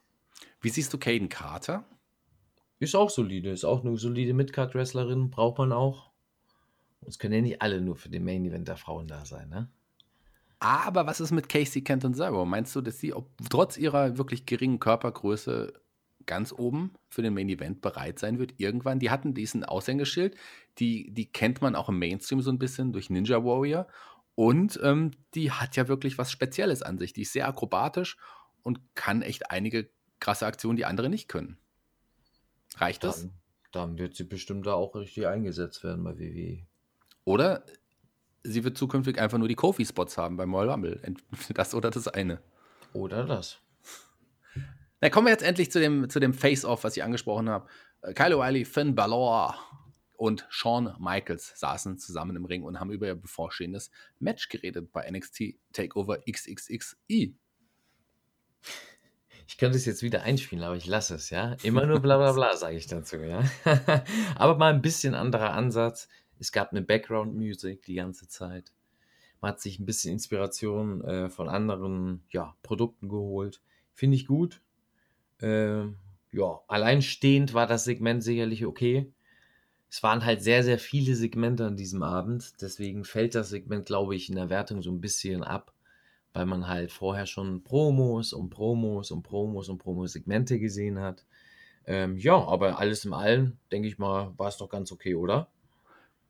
[0.62, 1.84] Wie siehst du Caden Carter?
[2.80, 6.12] Ist auch solide, ist auch eine solide Midcard-Wrestlerin, braucht man auch.
[7.08, 9.67] Es können ja nicht alle nur für den Main Event der Frauen da sein, ne?
[10.60, 12.46] Aber was ist mit Casey Canton Zero?
[12.46, 15.74] Meinst du, dass sie ob, trotz ihrer wirklich geringen Körpergröße
[16.32, 18.54] ganz oben für den Main Event bereit sein wird?
[18.56, 19.00] Irgendwann?
[19.00, 20.38] Die hatten diesen Aushängeschild,
[20.80, 23.86] die, die kennt man auch im Mainstream so ein bisschen durch Ninja Warrior.
[24.36, 27.12] Und ähm, die hat ja wirklich was Spezielles an sich.
[27.12, 28.15] Die ist sehr akrobatisch
[28.63, 29.89] und kann echt einige
[30.22, 31.58] krasse Aktionen, die andere nicht können.
[32.78, 33.24] Reicht das?
[33.24, 33.34] Dann,
[33.74, 36.65] dann wird sie bestimmt da auch richtig eingesetzt werden bei WWE.
[37.26, 37.65] Oder
[38.44, 41.02] sie wird zukünftig einfach nur die Kofi-Spots haben beim Royal Rumble.
[41.54, 42.39] Das oder das eine.
[42.94, 43.60] Oder das.
[45.02, 47.68] Na, kommen wir jetzt endlich zu dem, zu dem Face-Off, was ich angesprochen habe.
[48.04, 49.58] Äh, Kyle O'Reilly, Finn Balor
[50.16, 55.10] und Shawn Michaels saßen zusammen im Ring und haben über ihr bevorstehendes Match geredet bei
[55.10, 57.36] NXT Takeover XXXI.
[59.48, 61.58] Ich könnte es jetzt wieder einspielen, aber ich lasse es, ja.
[61.64, 63.44] Immer nur bla bla bla, sage ich dazu, ja.
[64.36, 66.10] aber mal ein bisschen anderer Ansatz.
[66.38, 68.72] Es gab eine Background-Music die ganze Zeit.
[69.42, 73.64] Man hat sich ein bisschen Inspiration äh, von anderen ja, Produkten geholt.
[73.94, 74.62] Finde ich gut.
[75.41, 75.84] Äh,
[76.32, 79.12] ja, alleinstehend war das Segment sicherlich okay.
[79.89, 82.62] Es waren halt sehr, sehr viele Segmente an diesem Abend.
[82.62, 85.73] Deswegen fällt das Segment, glaube ich, in der Wertung so ein bisschen ab,
[86.34, 91.25] weil man halt vorher schon Promos und Promos und Promos und Promos-Segmente gesehen hat.
[91.86, 95.49] Ähm, ja, aber alles in allem, denke ich mal, war es doch ganz okay, oder?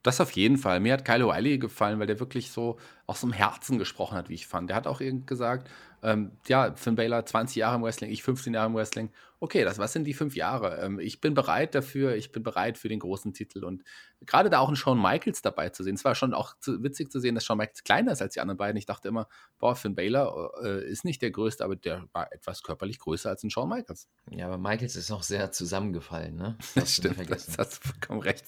[0.04, 0.80] Das auf jeden Fall.
[0.80, 4.34] Mir hat Kyle O'Reilly gefallen, weil der wirklich so aus dem Herzen gesprochen hat, wie
[4.34, 4.70] ich fand.
[4.70, 5.70] Der hat auch gesagt,
[6.04, 9.10] ähm, ja, Finn Baylor 20 Jahre im Wrestling, ich 15 Jahre im Wrestling.
[9.44, 10.80] Okay, das, was sind die fünf Jahre?
[10.84, 13.64] Ähm, ich bin bereit dafür, ich bin bereit für den großen Titel.
[13.64, 13.84] Und
[14.28, 17.12] gerade da auch einen Shawn Michaels dabei zu sehen, es war schon auch zu, witzig
[17.12, 18.78] zu sehen, dass Shawn Michaels kleiner ist als die anderen beiden.
[18.78, 19.28] Ich dachte immer,
[19.58, 23.44] boah, Finn Baylor äh, ist nicht der größte, aber der war etwas körperlich größer als
[23.44, 24.08] ein Shawn Michaels.
[24.30, 26.56] Ja, aber Michaels ist auch sehr zusammengefallen, ne?
[26.76, 28.46] Das, stimmt, das hast du vollkommen recht.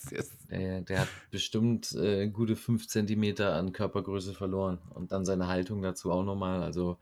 [0.51, 5.81] Der, der hat bestimmt äh, gute fünf Zentimeter an Körpergröße verloren und dann seine Haltung
[5.81, 6.61] dazu auch nochmal.
[6.61, 6.99] Also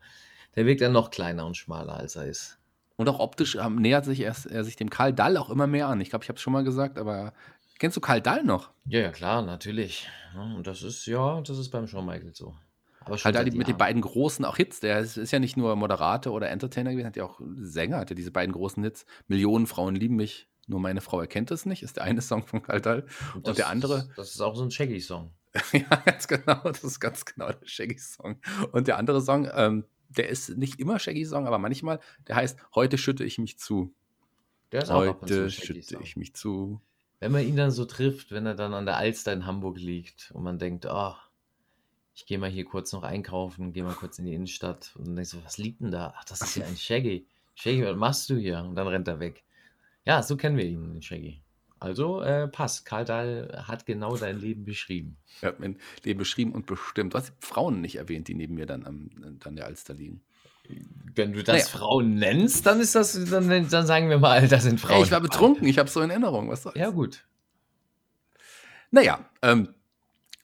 [0.56, 2.58] der wirkt dann noch kleiner und schmaler, als er ist.
[3.02, 5.88] Und auch optisch ähm, nähert sich er, er sich dem Karl Dall auch immer mehr
[5.88, 6.00] an.
[6.00, 7.32] Ich glaube, ich habe es schon mal gesagt, aber
[7.80, 8.70] kennst du Karl Dall noch?
[8.86, 10.08] Ja, ja, klar, natürlich.
[10.36, 12.54] Und das ist, ja, das ist beim Shawn Michaels so.
[13.00, 14.78] Aber Karl Dall mit den beiden großen auch Hits.
[14.78, 18.10] Der ist, ist, ja nicht nur Moderator oder Entertainer gewesen, hat ja auch Sänger, hat
[18.10, 19.04] ja diese beiden großen Hits.
[19.26, 22.62] Millionen Frauen lieben mich, nur meine Frau erkennt es nicht, ist der eine Song von
[22.62, 23.06] Karl Dall.
[23.34, 23.96] Und, und der andere.
[23.96, 25.32] Ist, das ist auch so ein Shaggy-Song.
[25.72, 26.60] ja, ganz genau.
[26.62, 28.40] Das ist ganz genau der Shaggy-Song.
[28.70, 32.98] Und der andere Song, ähm, der ist nicht immer Shaggy-Song, aber manchmal, der heißt Heute
[32.98, 33.92] schütte ich mich zu.
[34.72, 36.80] Der ist Heute schütte ich mich zu.
[37.20, 40.32] Wenn man ihn dann so trifft, wenn er dann an der Alster in Hamburg liegt
[40.34, 41.14] und man denkt, oh,
[42.14, 45.16] ich gehe mal hier kurz noch einkaufen, gehe mal kurz in die Innenstadt und dann
[45.16, 46.14] denkst du, was liegt denn da?
[46.16, 47.26] Ach, das ist ja ein Shaggy.
[47.54, 48.58] Shaggy, was machst du hier?
[48.60, 49.44] Und dann rennt er weg.
[50.04, 51.40] Ja, so kennen wir ihn, den Shaggy.
[51.82, 52.86] Also äh, passt.
[52.86, 55.16] Karl Dahl hat genau dein Leben beschrieben.
[55.40, 57.12] Er hat mein Leben beschrieben und bestimmt.
[57.12, 60.22] Du hast Frauen nicht erwähnt, die neben mir dann am dann der Alster liegen.
[61.16, 61.66] Wenn du das naja.
[61.66, 64.94] Frauen nennst, dann ist das, dann, dann sagen wir mal, das sind Frauen.
[64.94, 66.48] Hey, ich war betrunken, ich habe so in Erinnerung.
[66.48, 66.76] Was soll's?
[66.76, 67.24] Ja, gut.
[68.92, 69.74] Naja, ähm,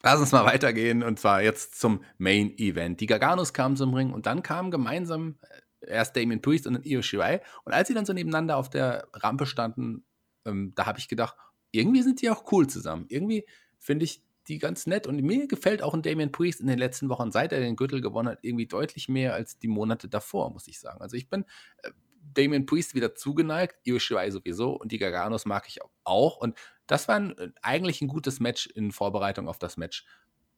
[0.02, 3.00] lass uns mal weitergehen und zwar jetzt zum Main Event.
[3.00, 5.36] Die Garganos kamen zum Ring und dann kamen gemeinsam
[5.82, 7.42] äh, erst Damien Priest und dann Io Shirai.
[7.62, 10.02] Und als sie dann so nebeneinander auf der Rampe standen,
[10.48, 11.36] ähm, da habe ich gedacht,
[11.70, 13.06] irgendwie sind die auch cool zusammen.
[13.08, 13.46] Irgendwie
[13.78, 17.08] finde ich die ganz nett und mir gefällt auch ein Damien Priest in den letzten
[17.10, 20.66] Wochen, seit er den Gürtel gewonnen hat, irgendwie deutlich mehr als die Monate davor, muss
[20.68, 21.02] ich sagen.
[21.02, 21.44] Also ich bin
[21.82, 21.90] äh,
[22.34, 26.56] Damien Priest wieder zugeneigt, Io sowieso und die Garganos mag ich auch und
[26.86, 30.04] das war ein, äh, eigentlich ein gutes Match in Vorbereitung auf das Match.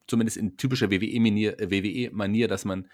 [0.06, 2.88] Zumindest in typischer WWE-Manier, WWE dass man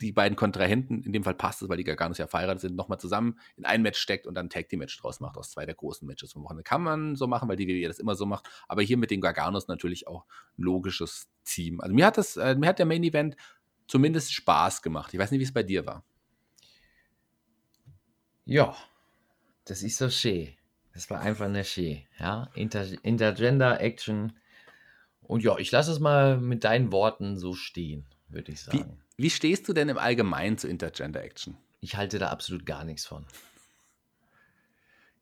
[0.00, 3.00] die beiden Kontrahenten, in dem Fall passt es, weil die Garganos ja verheiratet sind, nochmal
[3.00, 5.74] zusammen in ein Match steckt und dann Tag Team Match draus macht aus zwei der
[5.74, 6.64] großen Matches vom Wochenende.
[6.64, 8.48] Kann man so machen, weil die WWE das immer so macht.
[8.68, 10.24] Aber hier mit den Garganos natürlich auch
[10.58, 11.80] ein logisches Team.
[11.80, 13.36] Also mir hat das, äh, mir hat der Main Event
[13.86, 15.14] zumindest Spaß gemacht.
[15.14, 16.04] Ich weiß nicht, wie es bei dir war.
[18.44, 18.76] Ja,
[19.64, 20.52] das ist so schön.
[20.92, 22.02] Das war einfach eine schön.
[22.18, 24.32] Ja, Inter Intergender Action.
[25.22, 28.78] Und ja, ich lasse es mal mit deinen Worten so stehen, würde ich sagen.
[28.78, 31.56] Wie wie stehst du denn im Allgemeinen zu Intergender Action?
[31.80, 33.24] Ich halte da absolut gar nichts von.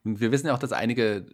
[0.03, 1.27] Wir wissen ja auch, dass einige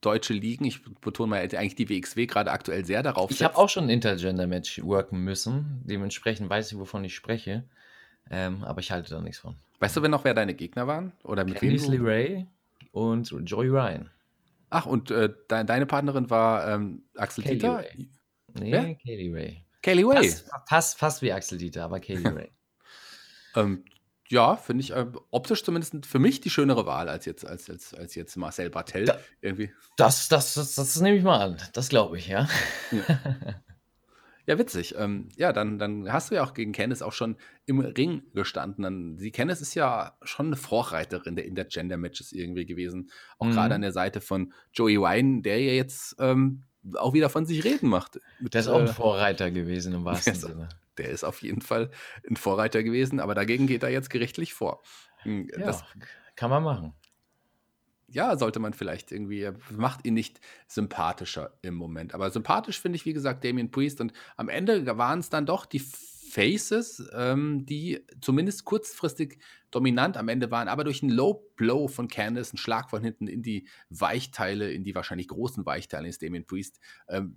[0.00, 3.68] deutsche Ligen, ich betone mal eigentlich die WXW gerade aktuell sehr darauf Ich habe auch
[3.68, 5.82] schon ein Intergender-Match worken müssen.
[5.84, 7.64] Dementsprechend weiß ich, wovon ich spreche.
[8.30, 9.56] Ähm, aber ich halte da nichts von.
[9.80, 11.12] Weißt du wenn noch, wer deine Gegner waren?
[11.24, 12.04] Oder mit Candice wem?
[12.04, 12.46] Ray
[12.92, 14.10] und Joey Ryan.
[14.70, 17.78] Ach, und äh, de deine Partnerin war ähm, Axel Kaylee Dieter?
[17.78, 18.08] Ray.
[18.58, 18.94] Nee, wer?
[18.94, 19.65] Kaylee Ray.
[19.82, 20.28] Kaylee Ray.
[20.28, 22.50] Fast, fast, fast wie Axel Dieter, aber Kaylee Ray.
[23.54, 23.84] ähm,
[24.28, 27.94] ja, finde ich äh, optisch zumindest für mich die schönere Wahl als jetzt, als, als,
[27.94, 29.04] als jetzt Marcel Bartel.
[29.04, 29.70] Da, irgendwie.
[29.96, 31.56] Das, das, das, das nehme ich mal an.
[31.72, 32.48] Das glaube ich, ja.
[32.90, 33.20] Ja,
[34.46, 34.96] ja witzig.
[34.98, 37.36] Ähm, ja, dann, dann hast du ja auch gegen Candice auch schon
[37.66, 38.82] im Ring gestanden.
[38.82, 43.10] Dann, die Candice ist ja schon eine Vorreiterin der Intergender-Matches irgendwie gewesen.
[43.38, 43.52] Auch mhm.
[43.52, 47.64] gerade an der Seite von Joey Wine, der ja jetzt ähm, auch wieder von sich
[47.64, 48.20] reden macht.
[48.38, 50.68] Mit, der ist auch ein äh, Vorreiter gewesen im wahrsten der Sinne.
[50.98, 51.90] Der ist auf jeden Fall
[52.28, 54.82] ein Vorreiter gewesen, aber dagegen geht er jetzt gerichtlich vor.
[55.22, 55.86] Hm, das, ja,
[56.36, 56.94] kann man machen.
[58.08, 62.14] Ja, sollte man vielleicht irgendwie, macht ihn nicht sympathischer im Moment.
[62.14, 64.00] Aber sympathisch finde ich, wie gesagt, Damien Priest.
[64.00, 65.80] Und am Ende waren es dann doch die
[66.28, 69.38] Faces, ähm, die zumindest kurzfristig
[69.70, 73.26] dominant am Ende waren, aber durch einen Low Blow von Candice, einen Schlag von hinten
[73.26, 77.36] in die Weichteile, in die wahrscheinlich großen Weichteile ist Damien Priest, ähm,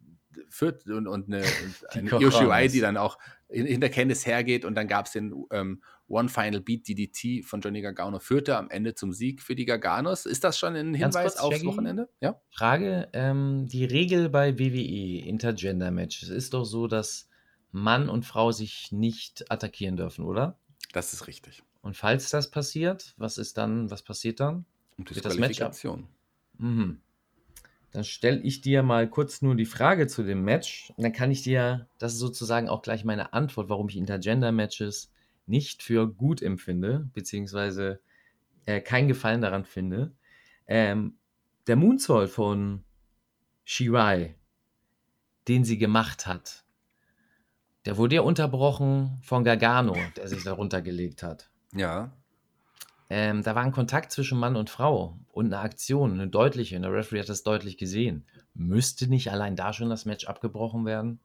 [0.49, 1.43] führt und, und eine,
[1.89, 3.17] eine Yoshirai, die dann auch
[3.49, 7.81] hinter Candice hergeht und dann gab es den ähm, One Final Beat DDT von Johnny
[7.81, 10.25] Gargano, führte am Ende zum Sieg für die Garganos.
[10.25, 12.09] Ist das schon ein Hinweis kurz, aufs Shaggy, Wochenende?
[12.19, 12.41] Ja?
[12.51, 17.28] Frage, ähm, die Regel bei WWE, Intergender Matches, ist doch so, dass
[17.71, 20.57] Mann und Frau sich nicht attackieren dürfen, oder?
[20.93, 21.63] Das ist richtig.
[21.81, 24.65] Und falls das passiert, was ist dann, was passiert dann?
[24.97, 25.59] Wird das Match
[26.57, 27.01] Mhm.
[27.91, 30.93] Dann stelle ich dir mal kurz nur die Frage zu dem Match.
[30.95, 35.11] Und dann kann ich dir, das ist sozusagen auch gleich meine Antwort, warum ich Intergender-Matches
[35.47, 37.99] nicht für gut empfinde, beziehungsweise
[38.65, 40.11] äh, keinen Gefallen daran finde.
[40.67, 41.17] Ähm,
[41.65, 42.83] der Moonsault von
[43.63, 44.35] Shirai,
[45.47, 46.65] den sie gemacht hat,
[47.89, 51.49] der wurde ja unterbrochen von Gargano, der sich darunter gelegt hat.
[51.73, 52.11] Ja.
[53.09, 56.83] Ähm, da war ein Kontakt zwischen Mann und Frau und eine Aktion, eine deutliche, und
[56.83, 58.27] der Referee hat das deutlich gesehen.
[58.53, 61.19] Müsste nicht allein da schon das Match abgebrochen werden?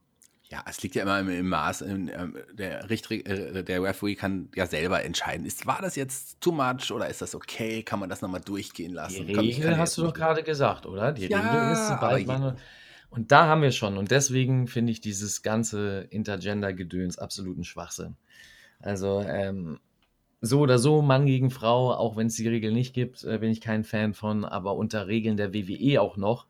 [0.45, 1.83] Ja, es liegt ja immer im, im Maß.
[1.83, 5.45] In, ähm, der, Richter, äh, der Referee kann ja selber entscheiden.
[5.45, 7.83] Ist, war das jetzt too much oder ist das okay?
[7.83, 9.27] Kann man das nochmal durchgehen lassen?
[9.27, 11.12] Die Regel hast du doch gerade gesagt, oder?
[11.12, 12.57] Die ja, Regel ist, sobald man.
[13.15, 13.97] Und da haben wir schon.
[13.97, 18.17] Und deswegen finde ich dieses ganze Intergender-Gedöns absoluten Schwachsinn.
[18.81, 19.79] Also, ähm,
[20.41, 23.51] so oder so, Mann gegen Frau, auch wenn es die Regel nicht gibt, äh, bin
[23.51, 26.47] ich kein Fan von, aber unter Regeln der WWE auch noch,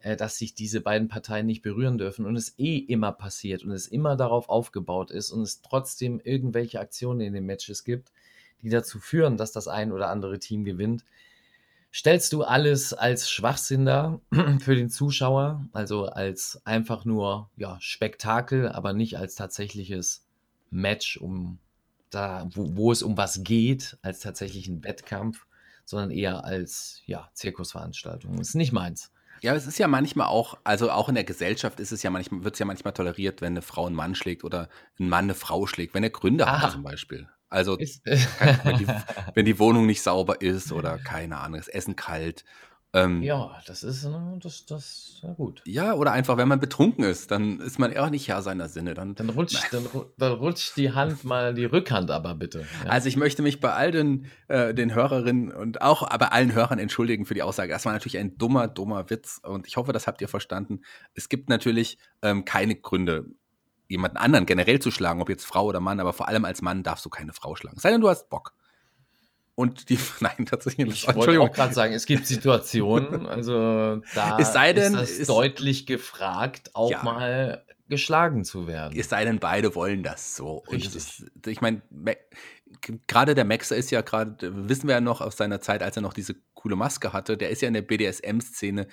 [0.00, 3.72] äh, dass sich diese beiden Parteien nicht berühren dürfen und es eh immer passiert und
[3.72, 8.12] es immer darauf aufgebaut ist und es trotzdem irgendwelche Aktionen in den Matches gibt,
[8.62, 11.04] die dazu führen, dass das ein oder andere Team gewinnt.
[11.96, 14.20] Stellst du alles als Schwachsinn dar
[14.60, 20.22] für den Zuschauer, also als einfach nur ja, Spektakel, aber nicht als tatsächliches
[20.68, 21.58] Match um
[22.10, 25.46] da, wo, wo es um was geht, als tatsächlich ein Wettkampf,
[25.86, 28.36] sondern eher als ja, Zirkusveranstaltung.
[28.36, 29.10] Das ist nicht meins.
[29.40, 32.44] Ja, es ist ja manchmal auch, also auch in der Gesellschaft ist es ja manchmal,
[32.44, 34.68] wird es ja manchmal toleriert, wenn eine Frau einen Mann schlägt oder
[35.00, 36.60] ein Mann eine Frau schlägt, wenn er Gründe Aha.
[36.60, 37.26] hat zum Beispiel.
[37.48, 38.86] Also wenn, die,
[39.34, 42.44] wenn die Wohnung nicht sauber ist oder keine Ahnung, das Essen kalt
[42.96, 45.60] ähm, ja, das ist ne, das, das ja gut.
[45.66, 48.94] Ja, oder einfach, wenn man betrunken ist, dann ist man auch nicht Herr seiner Sinne.
[48.94, 49.86] Dann, dann, rutscht, dann,
[50.16, 52.64] dann, rutscht die Hand mal die Rückhand aber bitte.
[52.84, 52.90] Ja.
[52.90, 56.78] Also ich möchte mich bei all den, äh, den Hörerinnen und auch bei allen Hörern
[56.78, 57.70] entschuldigen für die Aussage.
[57.70, 60.80] Das war natürlich ein dummer, dummer Witz und ich hoffe, das habt ihr verstanden.
[61.12, 63.26] Es gibt natürlich ähm, keine Gründe,
[63.88, 66.82] jemanden anderen generell zu schlagen, ob jetzt Frau oder Mann, aber vor allem als Mann
[66.82, 67.78] darfst du keine Frau schlagen.
[67.78, 68.52] Sei denn, du hast Bock.
[69.54, 71.08] Und die, nein, tatsächlich.
[71.08, 75.26] Ich wollte auch gerade sagen, es gibt Situationen, also da es sei denn, ist es
[75.26, 77.02] deutlich gefragt, auch ja.
[77.02, 78.98] mal geschlagen zu werden.
[78.98, 80.64] Es sei denn, beide wollen das so.
[80.70, 80.96] Richtig.
[80.96, 81.82] Ist, ich meine,
[83.06, 84.36] gerade der Maxer ist ja gerade,
[84.68, 87.50] wissen wir ja noch aus seiner Zeit, als er noch diese coole Maske hatte, der
[87.50, 88.88] ist ja in der BDSM-Szene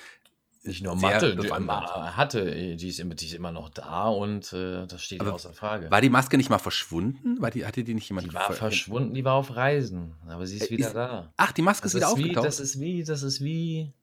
[0.66, 4.88] nicht nur Mathe, die hatte, die ist, immer, die ist immer noch da und äh,
[4.88, 5.92] das steht aber außer Frage.
[5.92, 7.42] War die Maske nicht mal verschwunden?
[7.42, 10.58] War die, hatte die nicht jemand Die war verschwunden, die war auf Reisen, aber sie
[10.58, 11.34] ist äh, wieder ist, da.
[11.36, 12.44] Ach, die Maske das ist wieder ist aufgetaucht?
[12.44, 13.94] Wie, das ist wie, das ist wie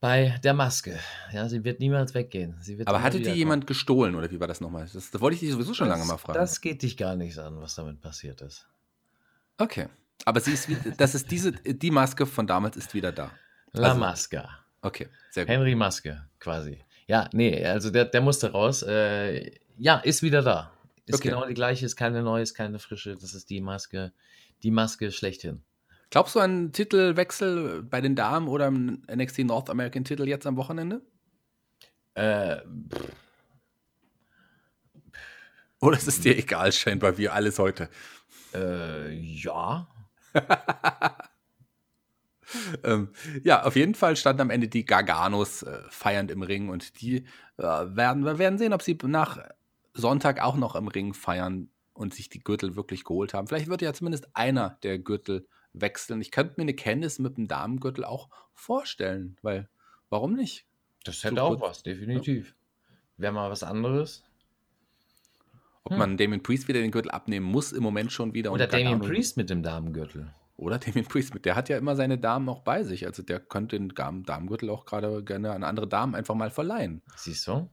[0.00, 0.98] bei der Maske.
[1.32, 2.54] Ja, sie wird niemals weggehen.
[2.84, 4.86] aber hatte die jemand gestohlen oder wie war das nochmal?
[4.92, 6.38] Das, das wollte ich dich sowieso schon das, lange mal fragen.
[6.38, 8.66] Das geht dich gar nichts an, was damit passiert ist.
[9.56, 9.88] Okay.
[10.24, 10.68] Aber sie ist,
[10.98, 13.30] das ist diese, die Maske von damals ist wieder da.
[13.72, 14.48] La also, Masca.
[14.88, 15.54] Okay, sehr gut.
[15.54, 16.78] Henry Maske, quasi.
[17.06, 18.82] Ja, nee, also der, der musste raus.
[18.82, 20.72] Äh, ja, ist wieder da.
[21.06, 21.28] Ist okay.
[21.28, 23.14] genau die gleiche, ist keine neue, ist keine frische.
[23.14, 24.12] Das ist die Maske,
[24.62, 25.62] die Maske schlechthin.
[26.10, 30.56] Glaubst du an Titelwechsel bei den Damen oder im NXT North American Titel jetzt am
[30.56, 31.02] Wochenende?
[32.14, 32.56] Äh,
[35.80, 37.88] Oder ist es dir egal, scheinbar wie alles heute?
[38.52, 39.86] Äh, ja.
[42.84, 43.10] ähm,
[43.42, 47.24] ja, auf jeden Fall standen am Ende die Garganos äh, feiernd im Ring und die
[47.56, 49.38] äh, werden, wir werden sehen, ob sie nach
[49.94, 53.48] Sonntag auch noch im Ring feiern und sich die Gürtel wirklich geholt haben.
[53.48, 56.20] Vielleicht wird ja zumindest einer der Gürtel wechseln.
[56.20, 59.68] Ich könnte mir eine Kenntnis mit dem Damengürtel auch vorstellen, weil
[60.08, 60.66] warum nicht?
[61.04, 62.48] Das hätte so auch was, definitiv.
[62.48, 62.54] Ja.
[63.18, 64.24] Wäre mal was anderes.
[65.84, 65.98] Ob hm.
[65.98, 68.52] man Damien Priest wieder den Gürtel abnehmen muss, im Moment schon wieder.
[68.52, 70.32] Oder Damien Priest mit dem Damengürtel.
[70.58, 73.06] Oder Damien Priest, der hat ja immer seine Damen auch bei sich.
[73.06, 77.00] Also der könnte den Damengürtel auch gerade gerne an andere Damen einfach mal verleihen.
[77.16, 77.70] Siehst du?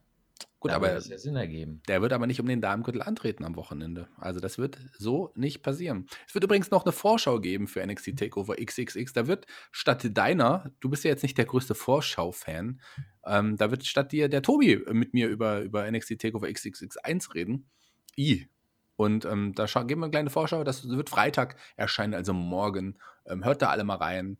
[0.60, 1.82] Gut, da aber das ja Sinn ergeben.
[1.88, 4.08] der wird aber nicht um den Damengürtel antreten am Wochenende.
[4.18, 6.06] Also das wird so nicht passieren.
[6.28, 9.12] Es wird übrigens noch eine Vorschau geben für NXT Takeover XXX.
[9.12, 12.80] Da wird statt deiner, du bist ja jetzt nicht der größte Vorschau-Fan,
[13.26, 17.34] ähm, da wird statt dir der Tobi mit mir über, über NXT Takeover XXX 1
[17.34, 17.68] reden.
[18.16, 18.48] I,
[18.96, 20.64] Und ähm, da geben wir eine kleine Vorschau.
[20.64, 22.98] Das wird Freitag erscheinen, also morgen.
[23.26, 24.38] Ähm, hört da alle mal rein.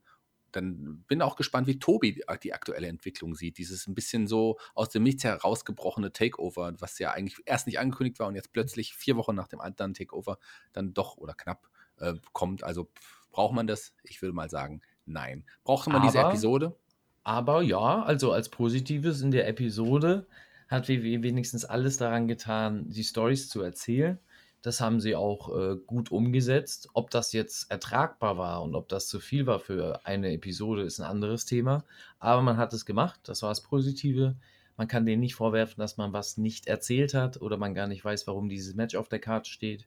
[0.53, 3.59] Dann bin auch gespannt, wie Tobi die, aktuelle Entwicklung sieht.
[3.59, 8.19] Dieses ein bisschen so aus dem Nichts herausgebrochene Takeover, was ja eigentlich erst nicht angekündigt
[8.19, 10.39] war und jetzt plötzlich vier Wochen nach dem anderen Takeover
[10.73, 12.65] dann doch oder knapp äh, kommt.
[12.65, 12.89] Also
[13.33, 13.93] braucht man das?
[14.05, 15.45] Ich würde mal sagen, nein.
[15.65, 16.75] Braucht man Aber- diese Episode?
[17.23, 20.29] Aber ja, also als Positives in der Episode
[20.69, 24.21] hat WWE wenigstens alles daran getan, die Stories zu erzählen.
[24.67, 26.89] Das haben sie auch äh, gut umgesetzt.
[26.93, 30.99] Ob das jetzt ertragbar war und ob das zu viel war für eine Episode, ist
[30.99, 31.85] ein anderes Thema.
[32.19, 34.35] Aber man hat es gemacht, das war das Positive.
[34.77, 38.05] Man kann denen nicht vorwerfen, dass man was nicht erzählt hat oder man gar nicht
[38.05, 39.87] weiß, warum dieses Match auf der Karte steht.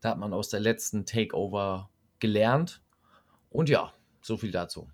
[0.00, 2.80] Da hat man aus der letzten Takeover gelernt.
[3.50, 4.86] Und ja, so viel dazu.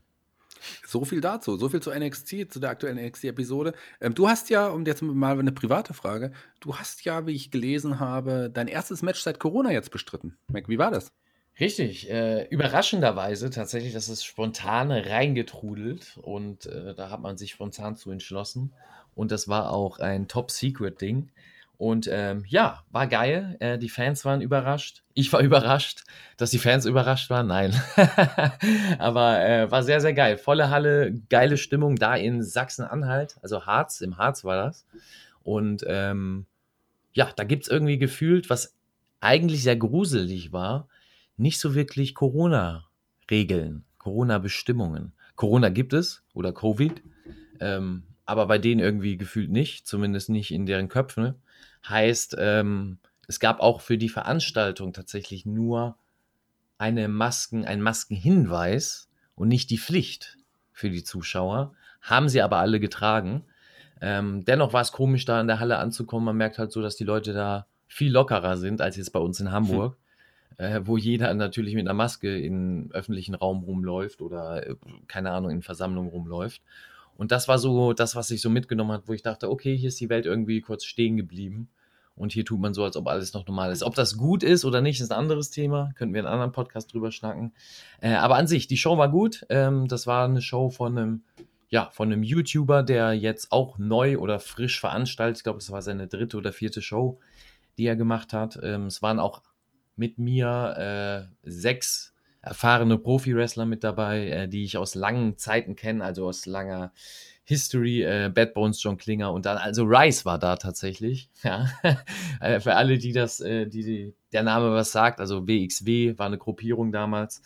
[0.86, 3.72] So viel dazu, so viel zu NXT, zu der aktuellen NXT-Episode.
[4.00, 7.50] Ähm, du hast ja, um jetzt mal eine private Frage, du hast ja, wie ich
[7.50, 10.36] gelesen habe, dein erstes Match seit Corona jetzt bestritten.
[10.48, 11.12] Mac, wie war das?
[11.60, 17.96] Richtig, äh, überraschenderweise tatsächlich, das ist spontan reingetrudelt und äh, da hat man sich spontan
[17.96, 18.72] zu entschlossen
[19.16, 21.30] und das war auch ein Top-Secret-Ding
[21.78, 26.02] und ähm, ja, war geil, äh, die Fans waren überrascht, ich war überrascht,
[26.36, 27.72] dass die Fans überrascht waren, nein,
[28.98, 34.00] aber äh, war sehr, sehr geil, volle Halle, geile Stimmung da in Sachsen-Anhalt, also Harz,
[34.00, 34.86] im Harz war das.
[35.44, 36.46] Und ähm,
[37.14, 38.76] ja, da gibt es irgendwie gefühlt, was
[39.20, 40.88] eigentlich sehr gruselig war,
[41.36, 45.12] nicht so wirklich Corona-Regeln, Corona-Bestimmungen.
[45.36, 47.02] Corona gibt es oder Covid,
[47.60, 51.36] ähm, aber bei denen irgendwie gefühlt nicht, zumindest nicht in deren Köpfen.
[51.88, 55.96] Heißt, ähm, es gab auch für die Veranstaltung tatsächlich nur
[56.78, 60.38] eine Masken, einen Maskenhinweis und nicht die Pflicht
[60.72, 61.74] für die Zuschauer.
[62.00, 63.44] Haben sie aber alle getragen.
[64.00, 66.26] Ähm, dennoch war es komisch, da in der Halle anzukommen.
[66.26, 69.40] Man merkt halt so, dass die Leute da viel lockerer sind als jetzt bei uns
[69.40, 69.96] in Hamburg,
[70.58, 74.76] äh, wo jeder natürlich mit einer Maske im öffentlichen Raum rumläuft oder, äh,
[75.08, 76.62] keine Ahnung, in Versammlungen rumläuft.
[77.18, 79.88] Und das war so das, was sich so mitgenommen hat, wo ich dachte, okay, hier
[79.88, 81.68] ist die Welt irgendwie kurz stehen geblieben.
[82.14, 83.82] Und hier tut man so, als ob alles noch normal ist.
[83.82, 85.90] Ob das gut ist oder nicht, ist ein anderes Thema.
[85.96, 87.52] Könnten wir in einem anderen Podcast drüber schnacken.
[88.00, 89.44] Äh, aber an sich, die Show war gut.
[89.48, 91.22] Ähm, das war eine Show von einem,
[91.68, 95.38] ja, von einem YouTuber, der jetzt auch neu oder frisch veranstaltet.
[95.38, 97.18] Ich glaube, es war seine dritte oder vierte Show,
[97.78, 98.60] die er gemacht hat.
[98.62, 99.42] Ähm, es waren auch
[99.96, 102.14] mit mir äh, sechs
[102.48, 106.92] erfahrene Profi-Wrestler mit dabei, äh, die ich aus langen Zeiten kenne, also aus langer
[107.44, 111.30] History, äh, Bad Bones, John Klinger und dann, also Rice war da tatsächlich.
[111.42, 111.68] Ja.
[112.40, 116.26] Äh, Für alle, die das, äh, die, die der Name was sagt, also WXW war
[116.26, 117.42] eine Gruppierung damals.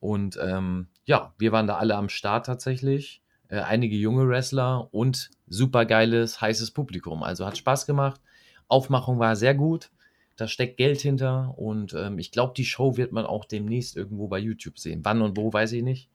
[0.00, 3.22] Und ähm, ja, wir waren da alle am Start tatsächlich.
[3.48, 7.22] Äh, einige junge Wrestler und super geiles, heißes Publikum.
[7.22, 8.20] Also hat Spaß gemacht.
[8.68, 9.90] Aufmachung war sehr gut.
[10.38, 14.28] Da steckt Geld hinter und ähm, ich glaube, die Show wird man auch demnächst irgendwo
[14.28, 15.00] bei YouTube sehen.
[15.04, 16.08] Wann und wo, weiß ich nicht.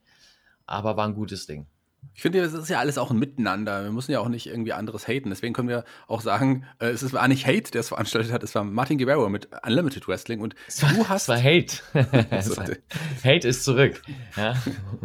[0.66, 1.66] Aber war ein gutes Ding.
[2.14, 3.82] Ich finde, es ist ja alles auch ein Miteinander.
[3.84, 5.30] Wir müssen ja auch nicht irgendwie anderes haten.
[5.30, 8.54] Deswegen können wir auch sagen, äh, es war nicht Hate, der es veranstaltet hat, es
[8.54, 10.40] war Martin Guerrero mit Unlimited Wrestling.
[10.40, 11.22] Und Es war, du hast.
[11.24, 11.76] es war Hate.
[12.30, 12.66] Es war-
[13.24, 14.00] Hate ist zurück.
[14.36, 14.54] Ja.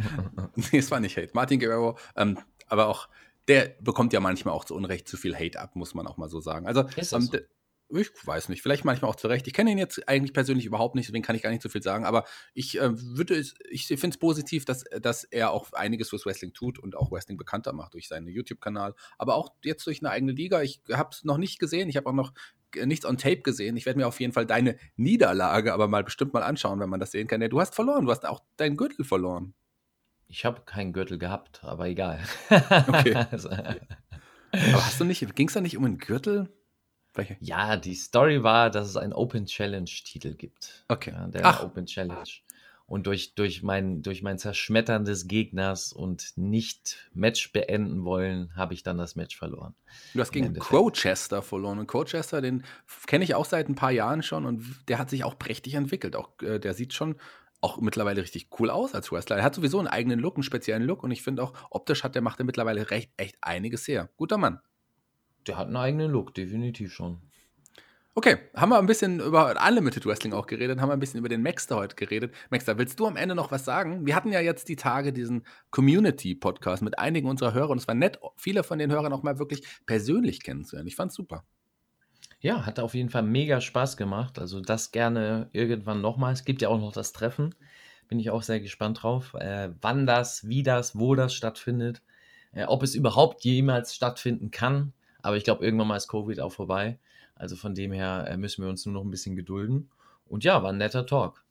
[0.55, 1.31] nee, es war nicht Hate.
[1.33, 3.09] Martin Guerrero, ähm, aber auch,
[3.47, 6.29] der bekommt ja manchmal auch zu Unrecht zu viel Hate ab, muss man auch mal
[6.29, 6.67] so sagen.
[6.67, 7.37] Also, ähm, so?
[7.91, 9.47] Ich weiß nicht, vielleicht manchmal auch zu Recht.
[9.47, 11.81] Ich kenne ihn jetzt eigentlich persönlich überhaupt nicht, deswegen kann ich gar nicht so viel
[11.81, 16.09] sagen, aber ich äh, würde es, ich finde es positiv, dass, dass er auch einiges
[16.09, 20.01] fürs Wrestling tut und auch Wrestling bekannter macht durch seinen YouTube-Kanal, aber auch jetzt durch
[20.01, 20.61] eine eigene Liga.
[20.61, 22.33] Ich habe es noch nicht gesehen, ich habe auch noch
[22.85, 23.77] nichts on Tape gesehen.
[23.77, 26.99] Ich werde mir auf jeden Fall deine Niederlage aber mal bestimmt mal anschauen, wenn man
[26.99, 27.41] das sehen kann.
[27.41, 29.55] Ja, du hast verloren, du hast auch deinen Gürtel verloren.
[30.27, 32.19] Ich habe keinen Gürtel gehabt, aber egal.
[32.49, 33.15] Okay.
[33.31, 33.49] Also,
[34.51, 36.49] Aber hast du nicht, ging es da nicht um einen Gürtel?
[37.19, 37.37] Welche?
[37.39, 40.83] ja, die Story war, dass es einen Open Challenge-Titel gibt.
[40.87, 41.11] Okay.
[41.11, 41.63] Ja, der Ach.
[41.63, 42.23] Open Challenge.
[42.89, 48.73] Und durch, durch, mein, durch mein Zerschmettern des Gegners und nicht Match beenden wollen, habe
[48.73, 49.75] ich dann das Match verloren.
[50.15, 50.51] Du hast gegen.
[50.55, 51.77] Crowchester verloren.
[51.77, 52.63] Und Crowchester, den
[53.05, 56.15] kenne ich auch seit ein paar Jahren schon und der hat sich auch prächtig entwickelt.
[56.15, 57.15] Auch, äh, der sieht schon
[57.61, 59.37] auch mittlerweile richtig cool aus als Wrestler.
[59.37, 62.15] Er hat sowieso einen eigenen Look, einen speziellen Look und ich finde auch optisch hat
[62.15, 64.09] der macht er mittlerweile recht echt einiges her.
[64.17, 64.61] Guter Mann.
[65.47, 67.21] Der hat einen eigenen Look, definitiv schon.
[68.15, 71.29] Okay, haben wir ein bisschen über Unlimited Wrestling auch geredet, haben wir ein bisschen über
[71.29, 72.33] den Maxter heute geredet.
[72.49, 74.05] Maxter, willst du am Ende noch was sagen?
[74.05, 77.95] Wir hatten ja jetzt die Tage diesen Community-Podcast mit einigen unserer Hörer und es war
[77.95, 80.87] nett, viele von den Hörern auch mal wirklich persönlich kennenzulernen.
[80.87, 81.45] Ich fand's super.
[82.41, 84.39] Ja, hat auf jeden Fall mega Spaß gemacht.
[84.39, 86.33] Also das gerne irgendwann nochmal.
[86.33, 87.53] Es gibt ja auch noch das Treffen.
[88.07, 89.33] Bin ich auch sehr gespannt drauf.
[89.35, 92.01] Äh, wann das, wie das, wo das stattfindet.
[92.53, 94.93] Äh, ob es überhaupt jemals stattfinden kann.
[95.21, 96.99] Aber ich glaube, irgendwann mal ist Covid auch vorbei.
[97.35, 99.89] Also von dem her äh, müssen wir uns nur noch ein bisschen gedulden.
[100.25, 101.43] Und ja, war ein netter Talk.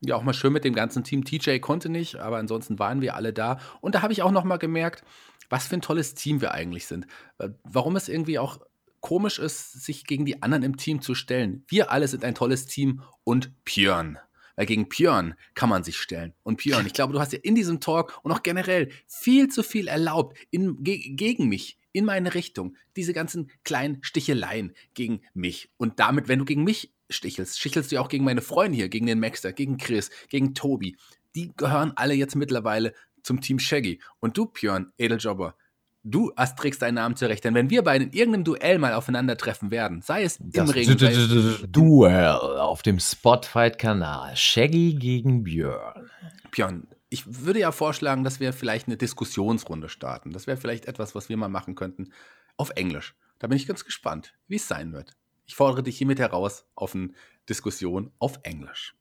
[0.00, 1.24] Ja, auch mal schön mit dem ganzen Team.
[1.24, 3.58] TJ konnte nicht, aber ansonsten waren wir alle da.
[3.80, 5.02] Und da habe ich auch noch mal gemerkt,
[5.48, 7.06] was für ein tolles Team wir eigentlich sind.
[7.38, 8.60] Äh, warum es irgendwie auch
[9.00, 11.64] komisch ist, sich gegen die anderen im Team zu stellen.
[11.68, 14.18] Wir alle sind ein tolles Team und Björn.
[14.56, 16.32] Weil gegen Björn kann man sich stellen.
[16.42, 19.62] Und Björn, ich glaube, du hast ja in diesem Talk und auch generell viel zu
[19.62, 22.76] viel erlaubt in, ge gegen mich, in meine Richtung.
[22.96, 25.70] Diese ganzen kleinen Sticheleien gegen mich.
[25.78, 28.88] Und damit, wenn du gegen mich stichelst, stichelst du ja auch gegen meine Freunde hier,
[28.88, 30.96] gegen den Maxter, gegen Chris, gegen Tobi.
[31.34, 32.92] Die gehören alle jetzt mittlerweile
[33.22, 34.00] zum Team Shaggy.
[34.20, 35.56] Und du, Björn, Edeljobber,
[36.02, 37.44] du trägst deinen Namen zurecht.
[37.44, 40.98] Denn wenn wir beide in irgendeinem Duell mal aufeinandertreffen werden, sei es im Das Ring,
[40.98, 44.36] sei es Duell auf dem Spotfight-Kanal.
[44.36, 46.10] Shaggy gegen Björn.
[46.50, 50.32] Björn, ich würde ja vorschlagen, dass wir vielleicht eine Diskussionsrunde starten.
[50.32, 52.12] Das wäre vielleicht etwas, was wir mal machen könnten
[52.56, 53.14] auf Englisch.
[53.38, 55.12] Da bin ich ganz gespannt, wie es sein wird.
[55.46, 57.10] Ich fordere dich hiermit heraus auf eine
[57.48, 58.96] Diskussion auf Englisch.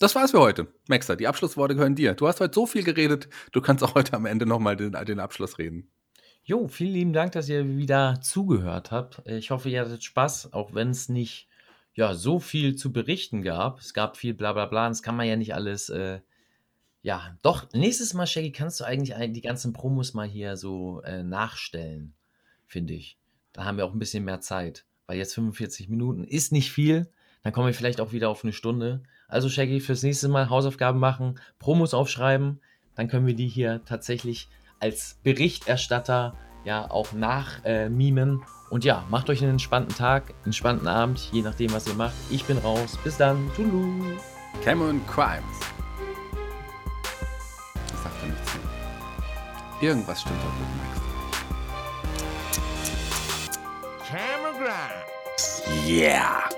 [0.00, 0.66] Das war's für heute.
[0.88, 2.14] Maxer, die Abschlussworte gehören dir.
[2.14, 5.20] Du hast heute so viel geredet, du kannst auch heute am Ende nochmal den, den
[5.20, 5.88] Abschluss reden.
[6.42, 9.22] Jo, vielen lieben Dank, dass ihr wieder zugehört habt.
[9.26, 11.46] Ich hoffe, ihr hattet Spaß, auch wenn es nicht
[11.94, 13.78] ja, so viel zu berichten gab.
[13.78, 14.88] Es gab viel bla bla bla.
[14.88, 15.88] Das kann man ja nicht alles.
[15.88, 16.18] Äh,
[17.04, 21.22] ja, doch, nächstes Mal, Shaggy, kannst du eigentlich die ganzen Promos mal hier so äh,
[21.22, 22.14] nachstellen,
[22.66, 23.18] finde ich.
[23.52, 24.86] Da haben wir auch ein bisschen mehr Zeit.
[25.06, 27.06] Weil jetzt 45 Minuten ist nicht viel.
[27.42, 29.02] Dann kommen wir vielleicht auch wieder auf eine Stunde.
[29.28, 32.62] Also, Shaggy, fürs nächste Mal Hausaufgaben machen, Promos aufschreiben.
[32.94, 34.48] Dann können wir die hier tatsächlich
[34.80, 38.42] als Berichterstatter ja auch nachmimen.
[38.70, 42.14] Und ja, macht euch einen entspannten Tag, einen entspannten Abend, je nachdem, was ihr macht.
[42.30, 42.98] Ich bin raus.
[43.04, 43.50] Bis dann.
[43.54, 44.16] Tulu.
[44.62, 45.83] Cameron Crimes.
[49.84, 51.04] Irgendwas stimmt doch mit Max.
[55.86, 56.53] Yeah!